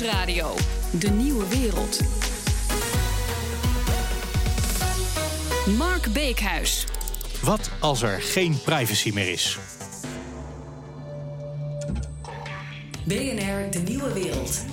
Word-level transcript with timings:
Nieuwsradio. 0.00 0.54
De 0.98 1.10
nieuwe 1.10 1.48
wereld. 1.48 2.00
Mark 5.76 6.12
Beekhuis. 6.12 6.86
Wat 7.42 7.70
als 7.80 8.02
er 8.02 8.22
geen 8.22 8.58
privacy 8.64 9.10
meer 9.14 9.32
is? 9.32 9.58
BNR 13.04 13.70
De 13.70 13.82
Nieuwe 13.86 14.12
Wereld. 14.12 14.64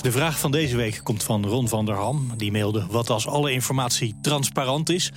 De 0.00 0.12
vraag 0.12 0.38
van 0.38 0.50
deze 0.50 0.76
week 0.76 1.00
komt 1.02 1.22
van 1.22 1.46
Ron 1.46 1.68
van 1.68 1.86
der 1.86 1.94
Ham. 1.94 2.32
Die 2.36 2.52
mailde 2.52 2.86
wat 2.90 3.10
als 3.10 3.26
alle 3.26 3.52
informatie 3.52 4.14
transparant 4.22 4.90
is. 4.90 5.12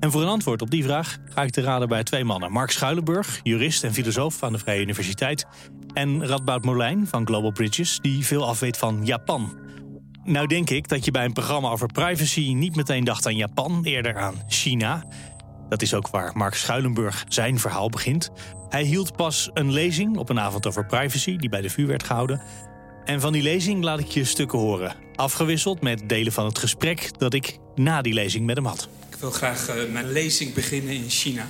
En 0.00 0.10
voor 0.10 0.22
een 0.22 0.28
antwoord 0.28 0.62
op 0.62 0.70
die 0.70 0.84
vraag 0.84 1.18
ga 1.24 1.42
ik 1.42 1.50
te 1.50 1.60
raden 1.60 1.88
bij 1.88 2.02
twee 2.02 2.24
mannen. 2.24 2.52
Mark 2.52 2.70
Schuilenburg, 2.70 3.40
jurist 3.42 3.84
en 3.84 3.92
filosoof 3.92 4.42
aan 4.42 4.52
de 4.52 4.58
Vrije 4.58 4.80
Universiteit. 4.80 5.46
En 5.92 6.26
Radboud 6.26 6.64
Molijn 6.64 7.06
van 7.06 7.26
Global 7.26 7.52
Bridges, 7.52 7.98
die 8.02 8.26
veel 8.26 8.46
afweet 8.46 8.76
van 8.76 9.00
Japan. 9.04 9.58
Nou 10.24 10.46
denk 10.46 10.70
ik 10.70 10.88
dat 10.88 11.04
je 11.04 11.10
bij 11.10 11.24
een 11.24 11.32
programma 11.32 11.70
over 11.70 11.86
privacy 11.92 12.52
niet 12.52 12.76
meteen 12.76 13.04
dacht 13.04 13.26
aan 13.26 13.36
Japan, 13.36 13.84
eerder 13.84 14.18
aan 14.18 14.42
China. 14.48 15.04
Dat 15.68 15.82
is 15.82 15.94
ook 15.94 16.08
waar 16.08 16.36
Mark 16.36 16.54
Schuilenburg 16.54 17.24
zijn 17.28 17.58
verhaal 17.58 17.88
begint. 17.88 18.30
Hij 18.68 18.82
hield 18.82 19.16
pas 19.16 19.50
een 19.54 19.72
lezing 19.72 20.16
op 20.16 20.28
een 20.28 20.40
avond 20.40 20.66
over 20.66 20.86
privacy, 20.86 21.36
die 21.36 21.48
bij 21.48 21.60
de 21.60 21.70
VU 21.70 21.86
werd 21.86 22.02
gehouden. 22.02 22.42
En 23.04 23.20
van 23.20 23.32
die 23.32 23.42
lezing 23.42 23.84
laat 23.84 24.00
ik 24.00 24.08
je 24.08 24.24
stukken 24.24 24.58
horen. 24.58 24.94
Afgewisseld 25.14 25.80
met 25.80 26.08
delen 26.08 26.32
van 26.32 26.44
het 26.44 26.58
gesprek 26.58 27.18
dat 27.18 27.34
ik 27.34 27.58
na 27.74 28.02
die 28.02 28.14
lezing 28.14 28.46
met 28.46 28.56
hem 28.56 28.66
had. 28.66 28.88
Ik 29.10 29.16
wil 29.16 29.30
graag 29.30 29.76
uh, 29.76 29.92
mijn 29.92 30.12
lezing 30.12 30.54
beginnen 30.54 30.94
in 30.94 31.08
China. 31.08 31.46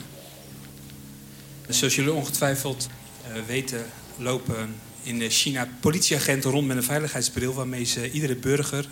Zoals 1.68 1.94
jullie 1.94 2.12
ongetwijfeld 2.12 2.88
uh, 3.28 3.42
weten, 3.46 3.84
lopen 4.20 4.74
in 5.02 5.30
China 5.30 5.68
politieagenten 5.80 6.50
rond 6.50 6.66
met 6.66 6.76
een 6.76 6.82
veiligheidsbril 6.82 7.54
waarmee 7.54 7.84
ze 7.84 8.10
iedere 8.10 8.36
burger 8.36 8.88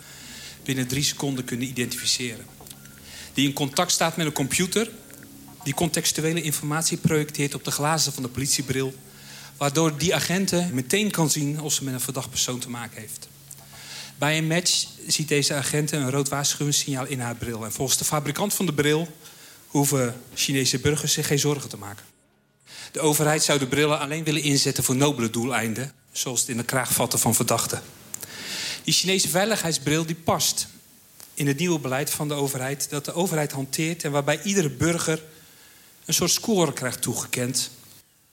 binnen 0.65 0.87
drie 0.87 1.03
seconden 1.03 1.45
kunnen 1.45 1.69
identificeren. 1.69 2.45
Die 3.35 3.49
in 3.49 3.53
contact 3.53 3.93
staat 3.93 4.17
met 4.17 4.27
een 4.27 4.33
computer 4.33 4.91
die 5.63 5.75
contextuele 5.75 6.43
informatie 6.43 6.97
projecteert 6.97 7.55
op 7.55 7.65
de 7.65 7.71
glazen 7.71 8.13
van 8.13 8.23
de 8.23 8.29
politiebril, 8.29 8.95
waardoor 9.57 9.99
die 9.99 10.15
agenten 10.15 10.75
meteen 10.75 11.11
kan 11.11 11.31
zien 11.31 11.61
of 11.61 11.73
ze 11.73 11.85
met 11.85 11.95
een 11.95 12.01
verdacht 12.01 12.31
persoon 12.31 12.59
te 12.59 12.71
maken 12.71 13.01
heeft. 13.01 13.29
Bij 14.19 14.39
een 14.39 14.47
match 14.47 14.87
ziet 15.07 15.29
deze 15.29 15.55
agent 15.55 15.93
een 15.93 16.11
rood 16.11 16.29
waarschuwingssignaal 16.29 17.07
in 17.07 17.21
haar 17.21 17.35
bril. 17.35 17.65
En 17.65 17.73
volgens 17.73 17.99
de 17.99 18.05
fabrikant 18.05 18.55
van 18.55 18.67
de 18.67 18.75
bril 18.75 19.09
hoeven 19.67 20.21
Chinese 20.35 20.79
burgers 20.79 21.13
zich 21.13 21.27
geen 21.27 21.39
zorgen 21.39 21.69
te 21.69 21.77
maken. 21.77 22.05
De 22.93 23.01
overheid 23.01 23.43
zou 23.43 23.59
de 23.59 23.67
brillen 23.67 23.99
alleen 23.99 24.25
willen 24.25 24.43
inzetten 24.43 24.85
voor 24.85 24.97
nobele 24.97 25.31
doeleinden, 25.31 25.93
zoals 26.13 26.41
het 26.41 26.49
in 26.49 26.57
de 26.57 26.65
kraag 26.65 26.93
vatten 26.93 27.19
van 27.19 27.35
verdachten. 27.35 27.83
Die 28.85 28.95
Chinese 28.95 29.29
veiligheidsbril 29.29 30.07
die 30.07 30.15
past 30.15 30.69
in 31.35 31.47
het 31.47 31.59
nieuwe 31.59 31.79
beleid 31.79 32.11
van 32.11 32.29
de 32.29 32.35
overheid 32.35 32.91
dat 32.91 33.05
de 33.05 33.13
overheid 33.13 33.53
hanteert 33.53 34.05
en 34.05 34.11
waarbij 34.11 34.43
iedere 34.43 34.71
burger 34.71 35.23
een 36.05 36.15
soort 36.15 36.31
score 36.31 36.73
krijgt 36.73 37.03
toegekend 37.03 37.71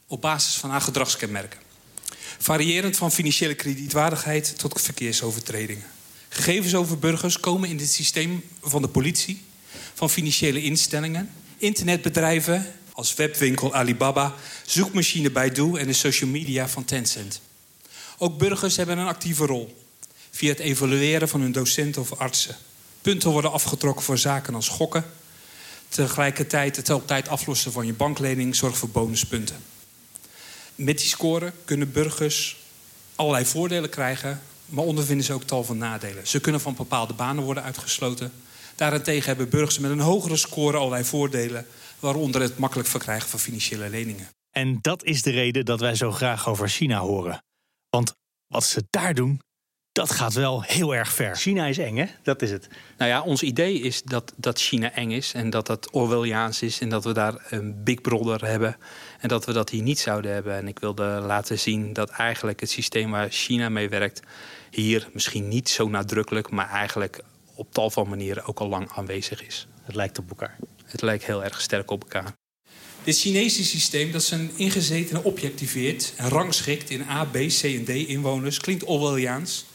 op 0.07 0.21
basis 0.21 0.53
van 0.53 0.69
haar 0.69 0.81
gedragskenmerken. 0.81 1.59
Variërend 2.37 2.97
van 2.97 3.11
financiële 3.11 3.55
kredietwaardigheid 3.55 4.57
tot 4.57 4.81
verkeersovertredingen. 4.81 5.85
Gegevens 6.29 6.75
over 6.75 6.99
burgers 6.99 7.39
komen 7.39 7.69
in 7.69 7.77
het 7.77 7.91
systeem 7.91 8.43
van 8.61 8.81
de 8.81 8.87
politie, 8.87 9.43
van 9.93 10.09
financiële 10.09 10.63
instellingen, 10.63 11.29
internetbedrijven 11.57 12.73
als 12.95 13.13
webwinkel 13.15 13.73
Alibaba, 13.73 14.33
zoekmachine 14.65 15.31
Baidu 15.31 15.77
en 15.77 15.87
de 15.87 15.93
social 15.93 16.29
media 16.29 16.67
van 16.67 16.85
Tencent. 16.85 17.41
Ook 18.17 18.37
burgers 18.37 18.77
hebben 18.77 18.97
een 18.97 19.07
actieve 19.07 19.45
rol 19.45 19.85
via 20.31 20.49
het 20.49 20.59
evalueren 20.59 21.29
van 21.29 21.41
hun 21.41 21.51
docenten 21.51 22.01
of 22.01 22.13
artsen. 22.13 22.55
Punten 23.01 23.29
worden 23.29 23.51
afgetrokken 23.51 24.05
voor 24.05 24.17
zaken 24.17 24.55
als 24.55 24.67
gokken. 24.67 25.05
Tegelijkertijd 25.89 26.75
het 26.75 26.89
op 26.89 27.07
tijd 27.07 27.27
aflossen 27.27 27.71
van 27.71 27.85
je 27.85 27.93
banklening 27.93 28.55
zorgt 28.55 28.77
voor 28.77 28.89
bonuspunten. 28.89 29.55
Met 30.75 30.97
die 30.97 31.07
score 31.07 31.51
kunnen 31.65 31.91
burgers 31.91 32.57
allerlei 33.15 33.45
voordelen 33.45 33.89
krijgen, 33.89 34.41
maar 34.65 34.85
ondervinden 34.85 35.25
ze 35.25 35.33
ook 35.33 35.43
tal 35.43 35.63
van 35.63 35.77
nadelen. 35.77 36.27
Ze 36.27 36.39
kunnen 36.39 36.61
van 36.61 36.75
bepaalde 36.75 37.13
banen 37.13 37.43
worden 37.43 37.63
uitgesloten. 37.63 38.31
Daarentegen 38.75 39.27
hebben 39.27 39.49
burgers 39.49 39.79
met 39.79 39.91
een 39.91 39.99
hogere 39.99 40.37
score 40.37 40.77
allerlei 40.77 41.03
voordelen, 41.03 41.67
waaronder 42.05 42.41
het 42.41 42.57
makkelijk 42.57 42.89
verkrijgen 42.89 43.29
van 43.29 43.39
financiële 43.39 43.89
leningen. 43.89 44.27
En 44.51 44.77
dat 44.81 45.03
is 45.03 45.21
de 45.21 45.31
reden 45.31 45.65
dat 45.65 45.79
wij 45.79 45.95
zo 45.95 46.11
graag 46.11 46.47
over 46.47 46.69
China 46.69 46.99
horen. 46.99 47.43
Want 47.89 48.13
wat 48.47 48.63
ze 48.63 48.83
daar 48.89 49.13
doen, 49.13 49.41
dat 49.91 50.11
gaat 50.11 50.33
wel 50.33 50.61
heel 50.61 50.95
erg 50.95 51.13
ver. 51.13 51.35
China 51.35 51.65
is 51.65 51.77
eng, 51.77 51.97
hè? 51.97 52.05
Dat 52.23 52.41
is 52.41 52.51
het. 52.51 52.67
Nou 52.97 53.09
ja, 53.11 53.21
ons 53.21 53.43
idee 53.43 53.79
is 53.79 54.01
dat, 54.03 54.33
dat 54.35 54.59
China 54.59 54.91
eng 54.91 55.11
is 55.11 55.33
en 55.33 55.49
dat 55.49 55.67
dat 55.67 55.91
Orwelliaans 55.91 56.61
is 56.61 56.79
en 56.79 56.89
dat 56.89 57.03
we 57.03 57.13
daar 57.13 57.45
een 57.49 57.83
Big 57.83 58.01
Brother 58.01 58.47
hebben 58.47 58.77
en 59.19 59.27
dat 59.27 59.45
we 59.45 59.53
dat 59.53 59.69
hier 59.69 59.81
niet 59.81 59.99
zouden 59.99 60.33
hebben. 60.33 60.55
En 60.55 60.67
ik 60.67 60.79
wilde 60.79 61.03
laten 61.03 61.59
zien 61.59 61.93
dat 61.93 62.09
eigenlijk 62.09 62.59
het 62.59 62.69
systeem 62.69 63.11
waar 63.11 63.29
China 63.29 63.69
mee 63.69 63.89
werkt 63.89 64.21
hier 64.71 65.09
misschien 65.13 65.47
niet 65.47 65.69
zo 65.69 65.89
nadrukkelijk, 65.89 66.49
maar 66.49 66.69
eigenlijk 66.69 67.23
op 67.55 67.71
tal 67.71 67.89
van 67.89 68.09
manieren 68.09 68.45
ook 68.45 68.59
al 68.59 68.67
lang 68.67 68.91
aanwezig 68.95 69.45
is. 69.45 69.67
Het 69.83 69.95
lijkt 69.95 70.19
op 70.19 70.29
elkaar. 70.29 70.57
Het 70.85 71.01
lijkt 71.01 71.25
heel 71.25 71.43
erg 71.43 71.61
sterk 71.61 71.91
op 71.91 72.01
elkaar. 72.01 72.35
Dit 73.03 73.19
Chinese 73.19 73.63
systeem 73.63 74.11
dat 74.11 74.23
zijn 74.23 74.51
ingezetenen 74.55 75.23
objectiveert 75.23 76.13
en 76.15 76.29
rangschikt 76.29 76.89
in 76.89 77.01
A, 77.09 77.25
B, 77.25 77.33
C 77.33 77.63
en 77.63 77.83
D 77.83 77.89
inwoners 77.89 78.59
klinkt 78.59 78.83
Orwelliaans. 78.83 79.65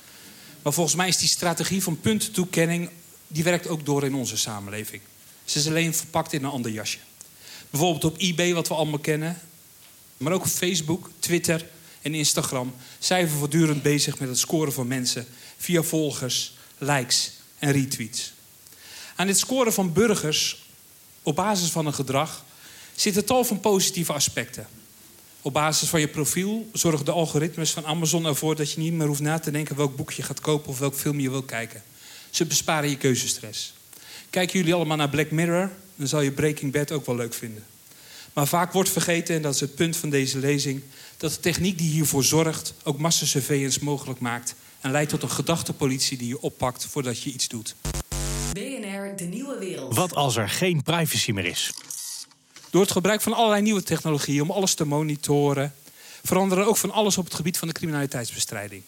Maar 0.62 0.72
volgens 0.72 0.97
mij 0.97 1.09
is 1.09 1.19
die 1.19 1.28
strategie 1.28 1.82
van 1.82 2.00
puntentoekenning... 2.00 2.91
die 3.26 3.44
werkt 3.44 3.69
ook 3.69 3.84
door 3.84 4.04
in 4.04 4.15
onze 4.15 4.37
samenleving. 4.37 5.03
Ze 5.44 5.59
is 5.59 5.66
alleen 5.66 5.94
verpakt 5.94 6.32
in 6.32 6.44
een 6.44 6.50
ander 6.50 6.71
jasje. 6.71 6.98
Bijvoorbeeld 7.71 8.04
op 8.04 8.19
eBay, 8.19 8.54
wat 8.54 8.69
we 8.69 8.75
allemaal 8.75 8.98
kennen. 8.98 9.41
Maar 10.16 10.32
ook 10.32 10.42
op 10.44 10.48
Facebook, 10.48 11.10
Twitter 11.19 11.66
en 12.03 12.15
Instagram... 12.15 12.75
zijn 12.98 13.25
we 13.25 13.31
voortdurend 13.31 13.82
bezig 13.82 14.19
met 14.19 14.28
het 14.28 14.38
scoren 14.38 14.72
van 14.72 14.87
mensen... 14.87 15.27
via 15.56 15.82
volgers, 15.82 16.56
likes 16.78 17.32
en 17.59 17.72
retweets. 17.72 18.32
Aan 19.16 19.27
dit 19.27 19.38
scoren 19.38 19.72
van 19.72 19.92
burgers 19.92 20.69
op 21.23 21.37
basis 21.37 21.71
van 21.71 21.87
een 21.87 21.95
gedrag... 21.95 22.45
zitten 22.95 23.25
tal 23.25 23.45
van 23.45 23.61
positieve 23.61 24.13
aspecten... 24.13 24.67
Op 25.43 25.53
basis 25.53 25.89
van 25.89 26.01
je 26.01 26.09
profiel 26.09 26.69
zorgen 26.73 27.05
de 27.05 27.13
algoritmes 27.13 27.71
van 27.71 27.87
Amazon 27.87 28.27
ervoor 28.27 28.57
dat 28.57 28.73
je 28.73 28.81
niet 28.81 28.93
meer 28.93 29.07
hoeft 29.07 29.21
na 29.21 29.39
te 29.39 29.51
denken 29.51 29.77
welk 29.77 29.97
boek 29.97 30.13
je 30.13 30.23
gaat 30.23 30.41
kopen 30.41 30.71
of 30.71 30.79
welk 30.79 30.95
film 30.95 31.21
je 31.21 31.31
wil 31.31 31.43
kijken. 31.43 31.83
Ze 32.31 32.45
besparen 32.45 32.91
je 32.91 32.97
keuzestress. 32.97 33.73
Kijken 34.31 34.59
jullie 34.59 34.75
allemaal 34.75 34.97
naar 34.97 35.09
Black 35.09 35.31
Mirror, 35.31 35.71
dan 35.97 36.09
zal 36.09 36.21
je 36.21 36.33
Breaking 36.33 36.73
Bad 36.73 36.93
ook 36.93 37.07
wel 37.07 37.17
leuk 37.17 37.35
vinden. 37.35 37.65
Maar 38.33 38.47
vaak 38.47 38.73
wordt 38.73 38.91
vergeten, 38.91 39.35
en 39.35 39.43
dat 39.43 39.55
is 39.55 39.61
het 39.61 39.75
punt 39.75 39.97
van 39.97 40.11
deze 40.11 40.39
lezing, 40.39 40.83
dat 41.17 41.33
de 41.33 41.41
techniek 41.41 41.79
die 41.79 41.91
hiervoor 41.91 42.25
zorgt 42.25 42.75
ook 42.83 42.99
massasurveillance 42.99 43.85
mogelijk 43.85 44.21
maakt 44.21 44.55
en 44.81 44.91
leidt 44.91 45.11
tot 45.11 45.23
een 45.23 45.31
gedachtepolitie 45.31 46.19
die 46.19 46.29
je 46.29 46.41
oppakt 46.41 46.87
voordat 46.87 47.23
je 47.23 47.33
iets 47.33 47.49
doet. 47.49 47.75
BNR, 49.00 49.16
de 49.16 49.25
nieuwe 49.25 49.59
wereld. 49.59 49.94
Wat 49.94 50.15
als 50.15 50.37
er 50.37 50.49
geen 50.49 50.83
privacy 50.83 51.33
meer 51.33 51.44
is? 51.44 51.72
Door 52.71 52.83
het 52.83 52.91
gebruik 52.91 53.21
van 53.21 53.33
allerlei 53.33 53.62
nieuwe 53.62 53.83
technologieën 53.83 54.43
om 54.43 54.50
alles 54.50 54.75
te 54.75 54.84
monitoren, 54.84 55.75
veranderen 56.25 56.66
ook 56.66 56.77
van 56.77 56.91
alles 56.91 57.19
op 57.19 57.25
het 57.25 57.34
gebied 57.34 57.59
van 57.59 57.69
de 57.69 57.75
criminaliteitsbestrijding. 57.75 58.83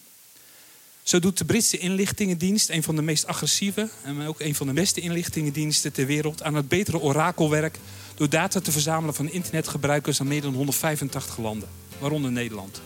Zo 1.03 1.19
doet 1.19 1.37
de 1.37 1.45
Britse 1.45 1.77
inlichtingendienst, 1.77 2.69
een 2.69 2.83
van 2.83 2.95
de 2.95 3.01
meest 3.01 3.27
agressieve 3.27 3.89
en 4.03 4.27
ook 4.27 4.39
een 4.39 4.55
van 4.55 4.67
de 4.67 4.73
beste 4.73 5.01
inlichtingendiensten 5.01 5.93
ter 5.93 6.05
wereld, 6.05 6.43
aan 6.43 6.55
het 6.55 6.67
betere 6.67 6.99
orakelwerk 6.99 7.77
door 8.15 8.29
data 8.29 8.59
te 8.59 8.71
verzamelen 8.71 9.15
van 9.15 9.29
internetgebruikers 9.29 10.19
aan 10.19 10.27
meer 10.27 10.41
dan 10.41 10.53
185 10.53 11.37
landen, 11.37 11.69
waaronder 11.99 12.31
Nederland. 12.31 12.81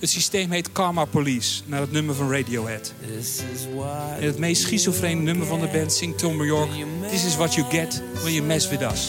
Het 0.00 0.10
systeem 0.10 0.50
heet 0.50 0.72
Karma 0.72 1.04
Police, 1.04 1.62
naar 1.66 1.80
het 1.80 1.92
nummer 1.92 2.14
van 2.14 2.32
Radiohead. 2.32 2.94
En 4.18 4.26
het 4.26 4.38
meest 4.38 4.62
schizofrene 4.62 5.20
nummer 5.20 5.46
van 5.46 5.60
de 5.60 5.66
band 5.66 5.92
zingt 5.92 6.18
Tom 6.18 6.44
York: 6.44 6.70
This 7.10 7.24
is 7.24 7.36
what 7.36 7.54
you 7.54 7.70
get 7.70 8.02
when 8.12 8.32
you 8.32 8.46
mess 8.46 8.68
with 8.68 8.80
us. 8.80 9.08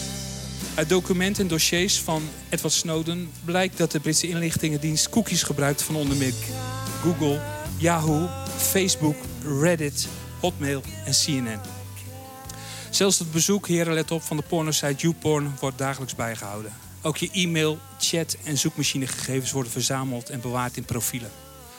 Uit 0.75 0.89
documenten 0.89 1.43
en 1.43 1.49
dossiers 1.49 1.99
van 1.99 2.21
Edward 2.49 2.73
Snowden 2.73 3.31
blijkt 3.45 3.77
dat 3.77 3.91
de 3.91 3.99
Britse 3.99 4.27
inlichtingendienst 4.27 5.09
cookies 5.09 5.43
gebruikt 5.43 5.81
van 5.81 5.95
onder 5.95 6.17
meer 6.17 6.33
Google, 7.01 7.41
Yahoo, 7.77 8.29
Facebook, 8.57 9.15
Reddit, 9.61 10.07
Hotmail 10.39 10.81
en 11.05 11.13
CNN. 11.13 11.59
Zelfs 12.89 13.19
het 13.19 13.31
bezoek, 13.31 13.67
heren 13.67 13.93
let 13.93 14.11
op, 14.11 14.21
van 14.21 14.37
de 14.37 14.43
pornosite 14.47 15.01
YouPorn 15.01 15.53
wordt 15.59 15.77
dagelijks 15.77 16.15
bijgehouden. 16.15 16.71
Ook 17.01 17.17
je 17.17 17.29
e-mail, 17.31 17.77
chat 17.99 18.37
en 18.43 18.57
zoekmachinegegevens 18.57 19.51
worden 19.51 19.71
verzameld 19.71 20.29
en 20.29 20.41
bewaard 20.41 20.77
in 20.77 20.85
profielen. 20.85 21.31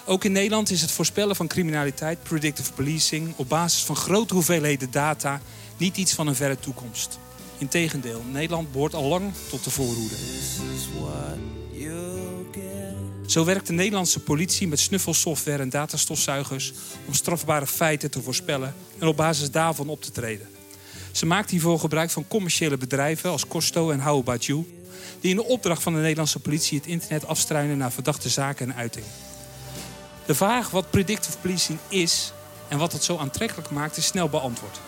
Ook 0.06 0.24
in 0.24 0.32
Nederland 0.32 0.70
is 0.70 0.80
het 0.80 0.90
voorspellen 0.90 1.36
van 1.36 1.46
criminaliteit, 1.46 2.22
predictive 2.22 2.72
policing, 2.72 3.32
op 3.36 3.48
basis 3.48 3.82
van 3.82 3.96
grote 3.96 4.34
hoeveelheden 4.34 4.90
data 4.90 5.40
niet 5.76 5.96
iets 5.96 6.12
van 6.12 6.26
een 6.26 6.34
verre 6.34 6.58
toekomst. 6.58 7.18
Integendeel, 7.58 8.22
Nederland 8.32 8.72
behoort 8.72 8.94
al 8.94 9.04
lang 9.04 9.32
tot 9.48 9.64
de 9.64 9.70
voorhoede. 9.70 10.14
Zo 13.26 13.44
werkt 13.44 13.66
de 13.66 13.72
Nederlandse 13.72 14.20
politie 14.20 14.68
met 14.68 14.80
snuffelsoftware 14.80 15.62
en 15.62 15.70
datastofzuigers 15.70 16.72
om 17.06 17.14
strafbare 17.14 17.66
feiten 17.66 18.10
te 18.10 18.22
voorspellen 18.22 18.74
en 18.98 19.06
op 19.06 19.16
basis 19.16 19.50
daarvan 19.50 19.88
op 19.88 20.02
te 20.02 20.10
treden. 20.10 20.48
Ze 21.12 21.26
maakt 21.26 21.50
hiervoor 21.50 21.78
gebruik 21.78 22.10
van 22.10 22.28
commerciële 22.28 22.76
bedrijven 22.76 23.30
als 23.30 23.46
Costo 23.46 23.90
en 23.90 24.00
How 24.00 24.18
About 24.18 24.44
You, 24.44 24.64
die 25.20 25.30
in 25.30 25.36
de 25.36 25.44
opdracht 25.44 25.82
van 25.82 25.94
de 25.94 26.00
Nederlandse 26.00 26.38
politie 26.38 26.78
het 26.78 26.86
internet 26.86 27.26
afstruinen 27.26 27.78
naar 27.78 27.92
verdachte 27.92 28.28
zaken 28.28 28.70
en 28.70 28.76
uitingen. 28.76 29.08
De 30.26 30.34
vraag 30.34 30.70
wat 30.70 30.90
predictive 30.90 31.38
policing 31.38 31.78
is 31.88 32.32
en 32.68 32.78
wat 32.78 32.92
het 32.92 33.04
zo 33.04 33.16
aantrekkelijk 33.16 33.70
maakt, 33.70 33.96
is 33.96 34.06
snel 34.06 34.28
beantwoord. 34.28 34.80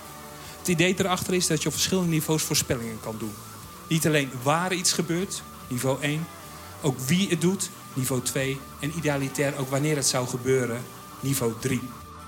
Het 0.59 0.69
idee 0.69 0.95
erachter 0.99 1.35
is 1.35 1.47
dat 1.47 1.63
je 1.63 1.69
op 1.69 1.75
verschillende 1.75 2.11
niveaus 2.11 2.43
voorspellingen 2.43 3.01
kan 3.01 3.17
doen. 3.19 3.33
Niet 3.89 4.07
alleen 4.07 4.31
waar 4.43 4.73
iets 4.73 4.93
gebeurt, 4.93 5.43
niveau 5.69 6.03
1, 6.03 6.27
ook 6.83 6.99
wie 6.99 7.29
het 7.29 7.41
doet, 7.41 7.71
niveau 7.93 8.23
2, 8.23 8.61
en 8.81 8.93
idealitair 8.97 9.59
ook 9.59 9.69
wanneer 9.69 9.97
het 9.97 10.07
zou 10.07 10.27
gebeuren, 10.27 10.83
niveau 11.21 11.53
3. 11.61 11.81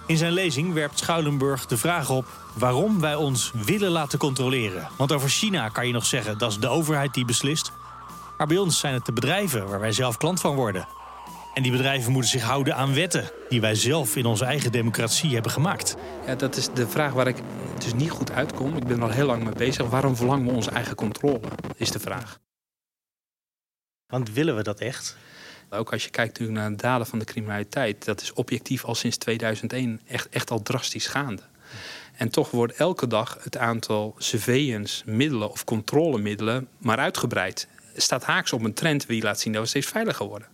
In 0.06 0.16
zijn 0.16 0.32
lezing 0.32 0.72
werpt 0.72 0.98
Schuilenburg 0.98 1.66
de 1.66 1.76
vraag 1.76 2.10
op 2.10 2.26
waarom 2.54 3.00
wij 3.00 3.14
ons 3.14 3.52
willen 3.54 3.90
laten 3.90 4.18
controleren. 4.18 4.88
Want 4.96 5.12
over 5.12 5.28
China 5.28 5.68
kan 5.68 5.86
je 5.86 5.92
nog 5.92 6.06
zeggen 6.06 6.38
dat 6.38 6.50
is 6.50 6.58
de 6.58 6.68
overheid 6.68 7.14
die 7.14 7.24
beslist. 7.24 7.72
Maar 8.38 8.46
bij 8.46 8.58
ons 8.58 8.78
zijn 8.78 8.94
het 8.94 9.06
de 9.06 9.12
bedrijven 9.12 9.68
waar 9.68 9.80
wij 9.80 9.92
zelf 9.92 10.16
klant 10.16 10.40
van 10.40 10.54
worden. 10.54 10.88
En 11.54 11.62
die 11.62 11.72
bedrijven 11.72 12.12
moeten 12.12 12.30
zich 12.30 12.42
houden 12.42 12.76
aan 12.76 12.94
wetten 12.94 13.30
die 13.48 13.60
wij 13.60 13.74
zelf 13.74 14.16
in 14.16 14.26
onze 14.26 14.44
eigen 14.44 14.72
democratie 14.72 15.34
hebben 15.34 15.52
gemaakt. 15.52 15.96
Ja, 16.26 16.34
dat 16.34 16.56
is 16.56 16.68
de 16.74 16.88
vraag 16.88 17.12
waar 17.12 17.26
ik 17.26 17.36
dus 17.78 17.94
niet 17.94 18.10
goed 18.10 18.32
uitkom. 18.32 18.76
Ik 18.76 18.84
ben 18.86 18.96
er 18.96 19.02
al 19.02 19.10
heel 19.10 19.26
lang 19.26 19.44
mee 19.44 19.54
bezig. 19.54 19.86
Waarom 19.86 20.16
verlangen 20.16 20.46
we 20.46 20.52
onze 20.52 20.70
eigen 20.70 20.94
controle? 20.94 21.40
Is 21.76 21.90
de 21.90 21.98
vraag. 21.98 22.38
Want 24.06 24.30
willen 24.32 24.56
we 24.56 24.62
dat 24.62 24.80
echt? 24.80 25.16
Ook 25.70 25.92
als 25.92 26.04
je 26.04 26.10
kijkt 26.10 26.32
natuurlijk 26.32 26.58
naar 26.58 26.70
de 26.70 26.82
daden 26.82 27.06
van 27.06 27.18
de 27.18 27.24
criminaliteit, 27.24 28.04
dat 28.04 28.20
is 28.20 28.32
objectief 28.32 28.84
al 28.84 28.94
sinds 28.94 29.16
2001 29.16 30.00
echt, 30.06 30.28
echt 30.28 30.50
al 30.50 30.62
drastisch 30.62 31.06
gaande. 31.06 31.42
En 32.16 32.30
toch 32.30 32.50
wordt 32.50 32.74
elke 32.74 33.06
dag 33.06 33.38
het 33.42 33.56
aantal 33.56 34.14
surveillance 34.18 35.02
middelen 35.06 35.50
of 35.50 35.64
controlemiddelen 35.64 36.68
maar 36.78 36.98
uitgebreid. 36.98 37.68
Staat 37.96 38.24
haaks 38.24 38.52
op 38.52 38.64
een 38.64 38.74
trend 38.74 39.06
die 39.06 39.22
laat 39.22 39.40
zien 39.40 39.52
dat 39.52 39.62
we 39.62 39.68
steeds 39.68 39.86
veiliger 39.86 40.26
worden. 40.26 40.48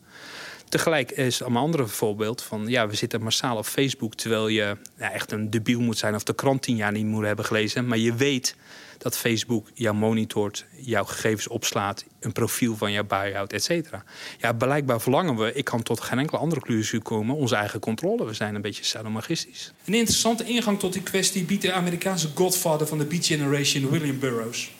Tegelijk 0.72 1.10
is 1.10 1.40
een 1.40 1.56
ander 1.56 1.88
voorbeeld 1.88 2.42
van... 2.42 2.68
ja, 2.68 2.88
we 2.88 2.94
zitten 2.94 3.22
massaal 3.22 3.56
op 3.56 3.66
Facebook... 3.66 4.14
terwijl 4.14 4.48
je 4.48 4.76
ja, 4.98 5.10
echt 5.10 5.32
een 5.32 5.50
debiel 5.50 5.80
moet 5.80 5.98
zijn... 5.98 6.14
of 6.14 6.22
de 6.22 6.34
krant 6.34 6.62
tien 6.62 6.76
jaar 6.76 6.92
niet 6.92 7.06
moet 7.06 7.24
hebben 7.24 7.44
gelezen. 7.44 7.86
Maar 7.86 7.98
je 7.98 8.14
weet 8.14 8.56
dat 8.98 9.16
Facebook 9.16 9.70
jou 9.74 9.96
monitort, 9.96 10.64
jouw 10.76 11.04
gegevens 11.04 11.48
opslaat... 11.48 12.04
een 12.20 12.32
profiel 12.32 12.76
van 12.76 12.92
jou 12.92 13.06
bijhoudt, 13.06 13.52
et 13.52 13.64
cetera. 13.64 14.04
Ja, 14.38 14.52
blijkbaar 14.52 15.00
verlangen 15.00 15.36
we... 15.36 15.52
ik 15.52 15.64
kan 15.64 15.82
tot 15.82 16.00
geen 16.00 16.18
enkele 16.18 16.38
andere 16.38 16.60
conclusie 16.60 17.00
komen... 17.00 17.36
onze 17.36 17.54
eigen 17.56 17.80
controle. 17.80 18.24
We 18.24 18.34
zijn 18.34 18.54
een 18.54 18.62
beetje 18.62 18.84
sadomagistisch. 18.84 19.72
Een 19.84 19.94
interessante 19.94 20.44
ingang 20.44 20.78
tot 20.78 20.92
die 20.92 21.02
kwestie 21.02 21.44
biedt 21.44 21.62
de 21.62 21.72
Amerikaanse 21.72 22.28
godfather 22.34 22.86
van 22.86 22.98
de 22.98 23.04
Beat 23.04 23.26
Generation, 23.26 23.90
William 23.90 24.18
Burroughs. 24.18 24.70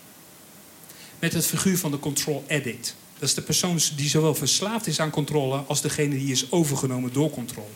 Met 1.18 1.32
het 1.32 1.46
figuur 1.46 1.78
van 1.78 1.90
de 1.90 1.98
control 1.98 2.44
addict. 2.48 2.96
Dat 3.22 3.30
is 3.30 3.36
de 3.36 3.42
persoon 3.42 3.80
die 3.96 4.08
zowel 4.08 4.34
verslaafd 4.34 4.86
is 4.86 5.00
aan 5.00 5.10
controle 5.10 5.56
als 5.56 5.80
degene 5.80 6.18
die 6.18 6.32
is 6.32 6.50
overgenomen 6.50 7.12
door 7.12 7.30
controle. 7.30 7.68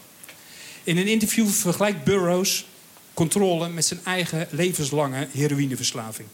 In 0.85 0.97
een 0.97 1.07
interview 1.07 1.49
vergelijkt 1.49 2.05
Burroughs 2.05 2.67
controle 3.15 3.69
met 3.69 3.85
zijn 3.85 4.01
eigen 4.05 4.49
levenslange 4.51 5.29
heroïneverslaving. 5.33 6.29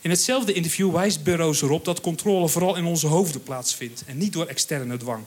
In 0.00 0.10
hetzelfde 0.10 0.52
interview 0.52 0.92
wijst 0.92 1.22
Burroughs 1.22 1.62
erop 1.62 1.84
dat 1.84 2.00
controle 2.00 2.48
vooral 2.48 2.76
in 2.76 2.84
onze 2.84 3.06
hoofden 3.06 3.42
plaatsvindt 3.42 4.04
en 4.06 4.18
niet 4.18 4.32
door 4.32 4.46
externe 4.46 4.96
dwang. 4.96 5.24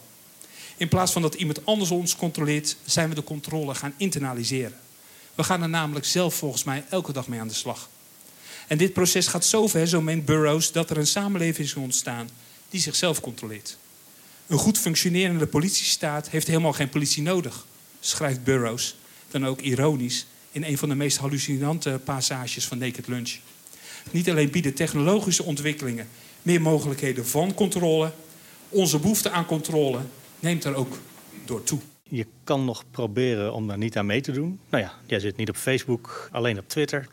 In 0.78 0.88
plaats 0.88 1.12
van 1.12 1.22
dat 1.22 1.36
iemand 1.36 1.66
anders 1.66 1.92
ons 1.92 2.16
controleert, 2.16 2.76
zijn 2.86 3.10
we 3.10 3.16
de 3.16 3.24
controle 3.24 3.76
gaan 3.76 3.94
internaliseren. 3.98 4.80
We 5.36 5.44
gaan 5.44 5.62
er 5.62 5.70
namelijk 5.70 6.06
zelf 6.06 6.36
volgens 6.36 6.64
mij 6.64 6.84
elke 6.90 7.14
dag 7.14 7.28
mee 7.28 7.40
aan 7.40 7.48
de 7.48 7.54
slag. 7.54 7.90
En 8.68 8.78
dit 8.78 8.94
proces 8.94 9.28
gaat 9.28 9.46
zo 9.46 9.68
ver, 9.68 9.88
zo 9.88 10.02
meent 10.02 10.26
Burroughs, 10.26 10.72
dat 10.72 10.90
er 10.90 10.98
een 10.98 11.08
samenleving 11.08 11.68
is 11.68 11.76
ontstaan 11.76 12.30
die 12.76 12.84
zichzelf 12.84 13.22
controleert. 13.22 13.78
Een 14.48 14.58
goed 14.58 14.78
functionerende 14.78 15.48
politiestaat 15.48 16.30
heeft 16.30 16.48
helemaal 16.48 16.74
geen 16.74 16.90
politie 16.90 17.24
nodig, 17.24 17.66
schrijft 18.00 18.44
Burroughs, 18.44 18.96
dan 19.28 19.46
ook 19.46 19.62
ironisch, 19.62 20.26
in 20.52 20.64
een 20.64 20.78
van 20.78 20.90
de 20.90 20.96
meest 20.96 21.18
hallucinante 21.18 22.00
passages 22.04 22.66
van 22.66 22.78
Naked 22.78 23.08
Lunch. 23.08 23.38
Niet 24.12 24.30
alleen 24.30 24.50
bieden 24.50 24.74
technologische 24.74 25.44
ontwikkelingen 25.44 26.08
meer 26.42 26.62
mogelijkheden 26.62 27.28
van 27.28 27.54
controle, 27.54 28.12
onze 28.70 29.00
behoefte 29.00 29.30
aan 29.30 29.46
controle 29.46 30.00
neemt 30.40 30.64
er 30.64 30.76
ook 30.76 30.98
door 31.46 31.64
toe. 31.64 31.80
Je 32.04 32.26
kan 32.44 32.66
nog 32.66 32.84
proberen 32.92 33.54
om 33.54 33.68
daar 33.68 33.78
niet 33.78 33.98
aan 33.98 34.06
mee 34.06 34.22
te 34.22 34.32
doen. 34.32 34.60
Nou 34.70 34.84
ja, 34.84 34.94
jij 35.06 35.20
zit 35.20 35.38
niet 35.38 35.50
op 35.50 35.56
Facebook, 35.56 36.30
alleen 36.32 36.58
op 36.58 36.70
Twitter. 36.70 37.08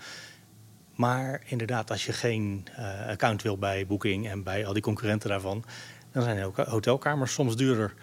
Maar 0.94 1.43
inderdaad, 1.44 1.91
als 1.91 2.06
je 2.06 2.12
geen 2.12 2.65
uh, 2.79 3.09
account 3.09 3.43
wil 3.43 3.59
bij 3.59 3.87
Booking 3.87 4.29
en 4.29 4.43
bij 4.43 4.67
al 4.67 4.73
die 4.73 4.83
concurrenten 4.83 5.29
daarvan, 5.29 5.65
dan 6.12 6.23
zijn 6.23 6.44
ook 6.44 6.56
hotelkamers 6.56 7.33
soms 7.33 7.56
duurder. 7.56 7.94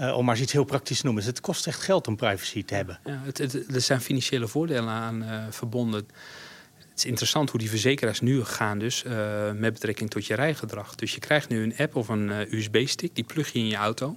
Uh, 0.00 0.16
om 0.16 0.24
maar 0.24 0.34
eens 0.34 0.42
iets 0.42 0.52
heel 0.52 0.64
praktisch 0.64 0.98
te 0.98 1.04
noemen. 1.04 1.24
Dus 1.24 1.32
het 1.32 1.40
kost 1.40 1.66
echt 1.66 1.80
geld 1.80 2.06
om 2.06 2.16
privacy 2.16 2.64
te 2.64 2.74
hebben. 2.74 2.98
Ja, 3.04 3.20
het, 3.24 3.74
er 3.74 3.80
zijn 3.80 4.00
financiële 4.00 4.48
voordelen 4.48 4.88
aan 4.88 5.22
uh, 5.22 5.44
verbonden. 5.50 6.06
Het 6.78 7.04
is 7.04 7.04
interessant 7.04 7.50
hoe 7.50 7.60
die 7.60 7.70
verzekeraars 7.70 8.20
nu 8.20 8.44
gaan 8.44 8.78
dus 8.78 9.02
met 9.54 9.72
betrekking 9.72 10.10
tot 10.10 10.26
je 10.26 10.34
rijgedrag. 10.34 10.94
Dus 10.94 11.14
je 11.14 11.20
krijgt 11.20 11.48
nu 11.48 11.62
een 11.62 11.76
app 11.78 11.96
of 11.96 12.08
een 12.08 12.30
USB-stick, 12.54 13.14
die 13.14 13.24
plug 13.24 13.52
je 13.52 13.58
in 13.58 13.66
je 13.66 13.76
auto. 13.76 14.16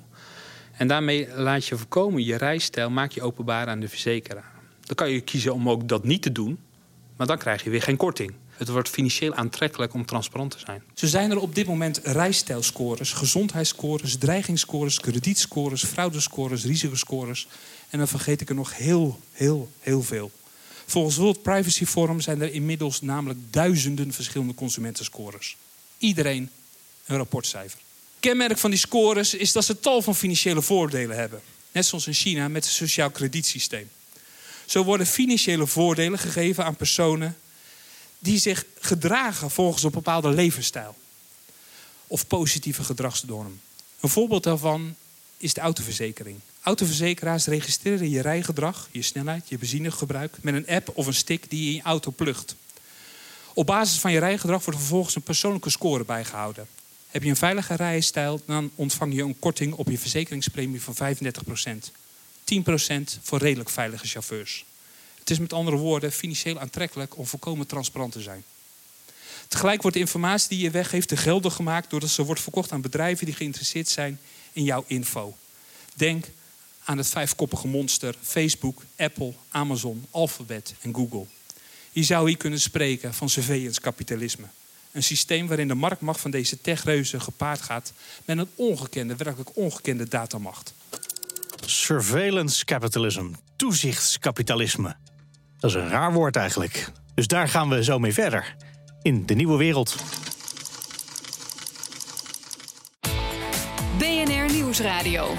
En 0.72 0.88
daarmee 0.88 1.28
laat 1.36 1.66
je 1.66 1.78
voorkomen, 1.78 2.24
je 2.24 2.36
rijstijl 2.36 2.90
maak 2.90 3.12
je 3.12 3.22
openbaar 3.22 3.68
aan 3.68 3.80
de 3.80 3.90
verzekeraar. 3.90 4.52
Dan 4.82 4.96
kan 4.96 5.12
je 5.12 5.22
kiezen 5.22 5.54
om 5.54 5.70
ook 5.70 5.88
dat 5.88 6.04
niet 6.04 6.22
te 6.22 6.32
doen. 6.32 6.60
Maar 7.20 7.28
dan 7.28 7.38
krijg 7.38 7.64
je 7.64 7.70
weer 7.70 7.82
geen 7.82 7.98
korting. 7.98 8.34
Het 8.50 8.70
wordt 8.70 8.90
financieel 8.90 9.34
aantrekkelijk 9.34 9.94
om 9.94 10.06
transparant 10.06 10.52
te 10.52 10.60
zijn. 10.60 10.84
Zo 10.94 11.08
zijn 11.08 11.32
er 11.32 11.40
op 11.40 11.56
dit 11.56 11.68
moment 11.68 12.00
rijstijlscores, 12.04 13.12
gezondheidsscores, 13.12 14.18
dreigingsscores, 14.18 15.00
kredietscores, 15.00 15.84
fraudescores, 15.84 16.66
risicoscores. 16.66 17.48
En 17.90 17.98
dan 17.98 18.08
vergeet 18.08 18.42
ik 18.42 18.50
er 18.50 18.56
nog 18.56 18.78
heel, 18.78 19.20
heel, 19.32 19.70
heel 19.80 20.04
veel. 20.04 20.32
Volgens 20.86 21.16
World 21.16 21.42
Privacy 21.42 21.86
Forum 21.86 22.22
zijn 22.22 22.42
er 22.42 22.54
inmiddels 22.54 23.02
namelijk 23.02 23.40
duizenden 23.50 24.14
verschillende 24.14 24.54
consumentenscores. 24.54 25.58
Iedereen 25.98 26.50
een 27.06 27.18
rapportcijfer. 27.18 27.80
Kenmerk 28.20 28.58
van 28.58 28.70
die 28.70 28.80
scores 28.80 29.34
is 29.34 29.52
dat 29.52 29.66
ze 29.66 29.80
tal 29.80 30.02
van 30.02 30.16
financiële 30.16 30.62
voordelen 30.62 31.18
hebben. 31.18 31.42
Net 31.72 31.86
zoals 31.86 32.08
in 32.08 32.14
China 32.14 32.48
met 32.48 32.64
het 32.64 32.74
sociaal 32.74 33.10
kredietsysteem. 33.10 33.90
Zo 34.70 34.84
worden 34.84 35.08
financiële 35.08 35.68
voordelen 35.68 36.20
gegeven 36.20 36.66
aan 36.66 36.76
personen 36.76 37.38
die 38.20 38.40
zich 38.40 38.66
gedragen 38.80 39.52
volgens 39.52 39.84
een 39.84 39.92
bepaalde 39.92 40.30
levensstijl 40.30 40.96
of 42.08 42.28
positieve 42.28 42.84
gedragsnorm. 42.84 43.60
Een 44.00 44.10
voorbeeld 44.10 44.44
daarvan 44.44 44.96
is 45.38 45.54
de 45.54 45.62
autoverzekering. 45.62 46.40
Autoverzekeraars 46.62 47.46
registreren 47.46 48.10
je 48.10 48.22
rijgedrag, 48.22 48.90
je 48.92 49.02
snelheid, 49.02 49.50
je 49.50 49.58
benzinegebruik 49.58 50.38
met 50.42 50.54
een 50.54 50.68
app 50.68 50.92
of 50.94 51.08
een 51.08 51.14
stick 51.14 51.50
die 51.50 51.64
je 51.64 51.70
in 51.70 51.76
je 51.76 51.82
auto 51.82 52.12
plugt. 52.12 52.56
Op 53.54 53.66
basis 53.66 54.00
van 54.00 54.12
je 54.12 54.20
rijgedrag 54.20 54.66
wordt 54.66 54.80
vervolgens 54.80 55.16
een 55.16 55.22
persoonlijke 55.22 55.70
score 55.70 56.04
bijgehouden. 56.04 56.68
Heb 57.08 57.24
je 57.24 57.30
een 57.30 57.36
veilige 57.36 57.76
rijstijl, 57.76 58.42
dan 58.46 58.72
ontvang 58.76 59.14
je 59.14 59.22
een 59.22 59.40
korting 59.40 59.74
op 59.74 59.90
je 59.90 60.00
verzekeringspremie 60.00 60.82
van 60.82 60.96
35 60.96 61.44
10% 62.50 63.22
voor 63.22 63.40
redelijk 63.40 63.70
veilige 63.70 64.08
chauffeurs. 64.08 64.66
Het 65.20 65.30
is 65.30 65.40
met 65.40 65.54
andere 65.54 65.78
woorden 65.78 66.12
financieel 66.12 66.60
aantrekkelijk 66.60 67.18
om 67.18 67.26
volkomen 67.26 67.68
transparant 67.68 68.12
te 68.12 68.22
zijn. 68.22 68.44
Tegelijk 69.48 69.82
wordt 69.82 69.98
de 69.98 70.04
informatie 70.04 70.50
die 70.50 70.60
je 70.60 70.72
weggeeft 70.72 71.08
te 71.08 71.18
geldig 71.18 71.54
gemaakt 71.54 71.90
doordat 71.90 72.10
ze 72.10 72.24
wordt 72.24 72.42
verkocht 72.42 72.72
aan 72.72 72.82
bedrijven 72.82 73.26
die 73.26 73.36
geïnteresseerd 73.36 73.88
zijn 73.88 74.20
in 74.54 74.64
jouw 74.64 74.84
info. 74.88 75.38
Denk 75.96 76.26
aan 76.84 76.98
het 76.98 77.08
vijfkoppige 77.08 77.68
monster 77.68 78.16
Facebook, 78.22 78.84
Apple, 78.98 79.34
Amazon, 79.50 80.06
Alphabet 80.12 80.74
en 80.82 80.96
Google. 80.96 81.26
Je 81.92 82.04
zou 82.04 82.28
hier 82.28 82.38
kunnen 82.38 82.60
spreken 82.60 83.14
van 83.14 83.30
surveillance 83.30 83.82
kapitalisme. 83.82 84.46
Een 84.92 85.04
systeem 85.04 85.48
waarin 85.48 85.68
de 85.68 85.74
marktmacht 85.74 86.20
van 86.20 86.32
deze 86.32 86.62
techreuzen 86.62 87.22
gepaard 87.22 87.62
gaat 87.62 87.94
met 88.26 88.38
een 88.38 88.50
ongekende, 88.56 89.16
werkelijk 89.16 89.50
ongekende 89.54 90.08
datamacht. 90.08 90.74
Surveillance 91.66 92.66
capitalism, 92.66 93.26
toezichtskapitalisme. 93.56 94.96
Dat 95.58 95.70
is 95.70 95.76
een 95.76 95.90
raar 95.90 96.14
woord 96.14 96.36
eigenlijk. 96.36 96.92
Dus 97.14 97.28
daar 97.28 97.48
gaan 97.48 97.70
we 97.70 97.84
zo 97.84 98.00
mee 98.00 98.14
verder. 98.14 98.56
In 99.02 99.26
de 99.26 99.34
nieuwe 99.34 99.58
wereld. 99.58 99.96
BNR 103.98 104.54
Nieuwsradio. 104.54 105.36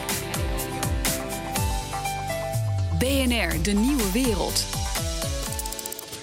BNR, 2.99 3.63
de 3.63 3.73
nieuwe 3.73 4.13
wereld. 4.13 4.65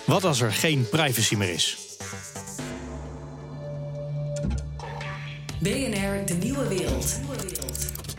Wat 0.05 0.23
als 0.23 0.41
er 0.41 0.53
geen 0.53 0.89
privacy 0.89 1.35
meer 1.35 1.53
is? 1.53 1.77
BNR, 5.59 6.25
de 6.25 6.37
nieuwe 6.39 6.67
wereld. 6.67 7.19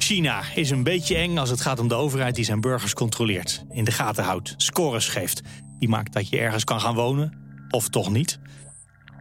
China 0.08 0.42
is 0.54 0.70
een 0.70 0.82
beetje 0.82 1.16
eng 1.16 1.38
als 1.38 1.50
het 1.50 1.60
gaat 1.60 1.78
om 1.78 1.88
de 1.88 1.94
overheid 1.94 2.34
die 2.34 2.44
zijn 2.44 2.60
burgers 2.60 2.94
controleert, 2.94 3.64
in 3.70 3.84
de 3.84 3.90
gaten 3.90 4.24
houdt, 4.24 4.54
scores 4.56 5.08
geeft. 5.08 5.40
Die 5.78 5.88
maakt 5.88 6.12
dat 6.12 6.28
je 6.28 6.38
ergens 6.38 6.64
kan 6.64 6.80
gaan 6.80 6.94
wonen, 6.94 7.32
of 7.70 7.88
toch 7.88 8.10
niet. 8.10 8.38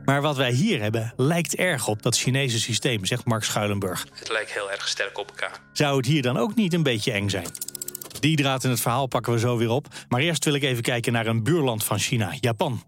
Maar 0.06 0.22
wat 0.22 0.38
wij 0.38 0.52
hier 0.52 0.82
hebben 0.82 1.14
lijkt 1.16 1.56
erg 1.56 1.88
op 1.88 2.02
dat 2.02 2.18
Chinese 2.18 2.60
systeem, 2.60 3.06
zegt 3.06 3.26
Mark 3.26 3.44
Schuilenburg. 3.44 4.08
Het 4.14 4.30
lijkt 4.30 4.54
heel 4.54 4.72
erg 4.72 4.88
sterk 4.88 5.18
op 5.18 5.30
elkaar. 5.30 5.60
Zou 5.74 5.98
het 5.98 6.06
hier 6.06 6.22
dan 6.22 6.38
ook 6.38 6.56
niet 6.56 6.74
een 6.74 6.84
beetje 6.84 7.12
eng 7.12 7.30
zijn? 7.30 7.48
Die 8.20 8.36
draad 8.36 8.64
in 8.64 8.70
het 8.70 8.82
verhaal 8.82 9.08
pakken 9.08 9.34
we 9.34 9.40
zo 9.40 9.58
weer 9.58 9.70
op. 9.70 9.88
Maar 10.10 10.22
eerst 10.22 10.46
wil 10.46 10.54
ik 10.54 10.64
even 10.64 10.84
kijken 10.84 11.14
naar 11.14 11.28
een 11.28 11.44
buurland 11.44 11.84
van 11.84 12.00
China, 12.00 12.34
Japan. 12.40 12.84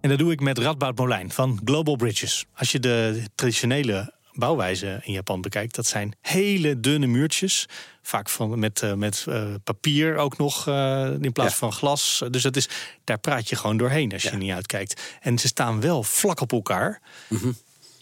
En 0.00 0.08
dat 0.08 0.18
doe 0.18 0.32
ik 0.32 0.40
met 0.40 0.58
Radboud 0.58 0.98
Molijn 0.98 1.30
van 1.30 1.60
Global 1.64 1.96
Bridges. 1.96 2.44
Als 2.54 2.72
je 2.72 2.80
de 2.80 3.22
traditionele 3.34 4.17
bouwwijze 4.38 5.00
in 5.02 5.12
Japan 5.12 5.40
bekijkt, 5.40 5.74
dat 5.74 5.86
zijn 5.86 6.16
hele 6.20 6.80
dunne 6.80 7.06
muurtjes. 7.06 7.66
Vaak 8.02 8.28
van, 8.28 8.58
met, 8.58 8.82
uh, 8.82 8.94
met 8.94 9.24
uh, 9.28 9.54
papier 9.64 10.16
ook 10.16 10.36
nog 10.38 10.68
uh, 10.68 11.10
in 11.20 11.32
plaats 11.32 11.52
ja. 11.52 11.58
van 11.58 11.72
glas. 11.72 12.22
Dus 12.30 12.42
dat 12.42 12.56
is, 12.56 12.68
daar 13.04 13.18
praat 13.18 13.48
je 13.48 13.56
gewoon 13.56 13.76
doorheen 13.76 14.12
als 14.12 14.22
je 14.22 14.30
ja. 14.30 14.36
niet 14.36 14.52
uitkijkt. 14.52 15.02
En 15.20 15.38
ze 15.38 15.46
staan 15.46 15.80
wel 15.80 16.02
vlak 16.02 16.40
op 16.40 16.52
elkaar. 16.52 17.00
Mm 17.28 17.38
-hmm. 17.38 17.56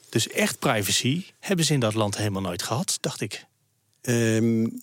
Dus 0.09 0.29
echt 0.29 0.59
privacy 0.59 1.25
hebben 1.41 1.65
ze 1.65 1.73
in 1.73 1.81
dat 1.81 1.95
land 1.95 2.17
helemaal 2.17 2.43
nooit 2.43 2.63
gehad, 2.63 2.99
dacht 3.01 3.21
ik. 3.21 3.47
Um, 4.03 4.79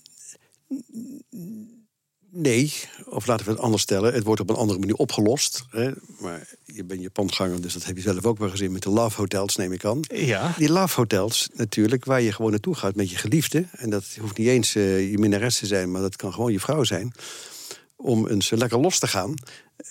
nee, 2.34 2.74
of 3.06 3.26
laten 3.26 3.46
we 3.46 3.52
het 3.52 3.62
anders 3.62 3.82
stellen. 3.82 4.14
Het 4.14 4.24
wordt 4.24 4.42
op 4.42 4.50
een 4.50 4.56
andere 4.56 4.80
manier 4.80 4.96
opgelost. 4.96 5.66
Hè? 5.70 5.92
Maar 6.20 6.48
je 6.66 6.84
bent 6.84 7.02
Japanganger, 7.02 7.62
dus 7.62 7.74
dat 7.74 7.86
heb 7.86 7.96
je 7.96 8.02
zelf 8.02 8.26
ook 8.26 8.38
wel 8.38 8.50
gezien 8.50 8.72
met 8.72 8.82
de 8.82 8.90
love 8.90 9.18
hotels, 9.18 9.56
neem 9.56 9.72
ik 9.72 9.86
aan. 9.86 10.00
Ja. 10.14 10.54
Die 10.58 10.72
love 10.72 11.00
hotels 11.00 11.50
natuurlijk, 11.54 12.06
waar 12.06 12.22
je 12.22 12.32
gewoon 12.32 12.52
naartoe 12.52 12.76
gaat 12.76 12.96
met 12.96 13.10
je 13.10 13.18
geliefde. 13.18 13.66
En 13.72 13.90
dat 13.90 14.06
hoeft 14.20 14.38
niet 14.38 14.48
eens 14.48 14.76
uh, 14.76 15.12
je 15.12 15.18
minnares 15.18 15.58
te 15.58 15.66
zijn, 15.66 15.92
maar 15.92 16.02
dat 16.02 16.16
kan 16.16 16.34
gewoon 16.34 16.52
je 16.52 16.60
vrouw 16.60 16.84
zijn. 16.84 17.14
Om 17.96 18.28
eens 18.28 18.50
lekker 18.50 18.80
los 18.80 19.00
te 19.00 19.08
gaan. 19.08 19.34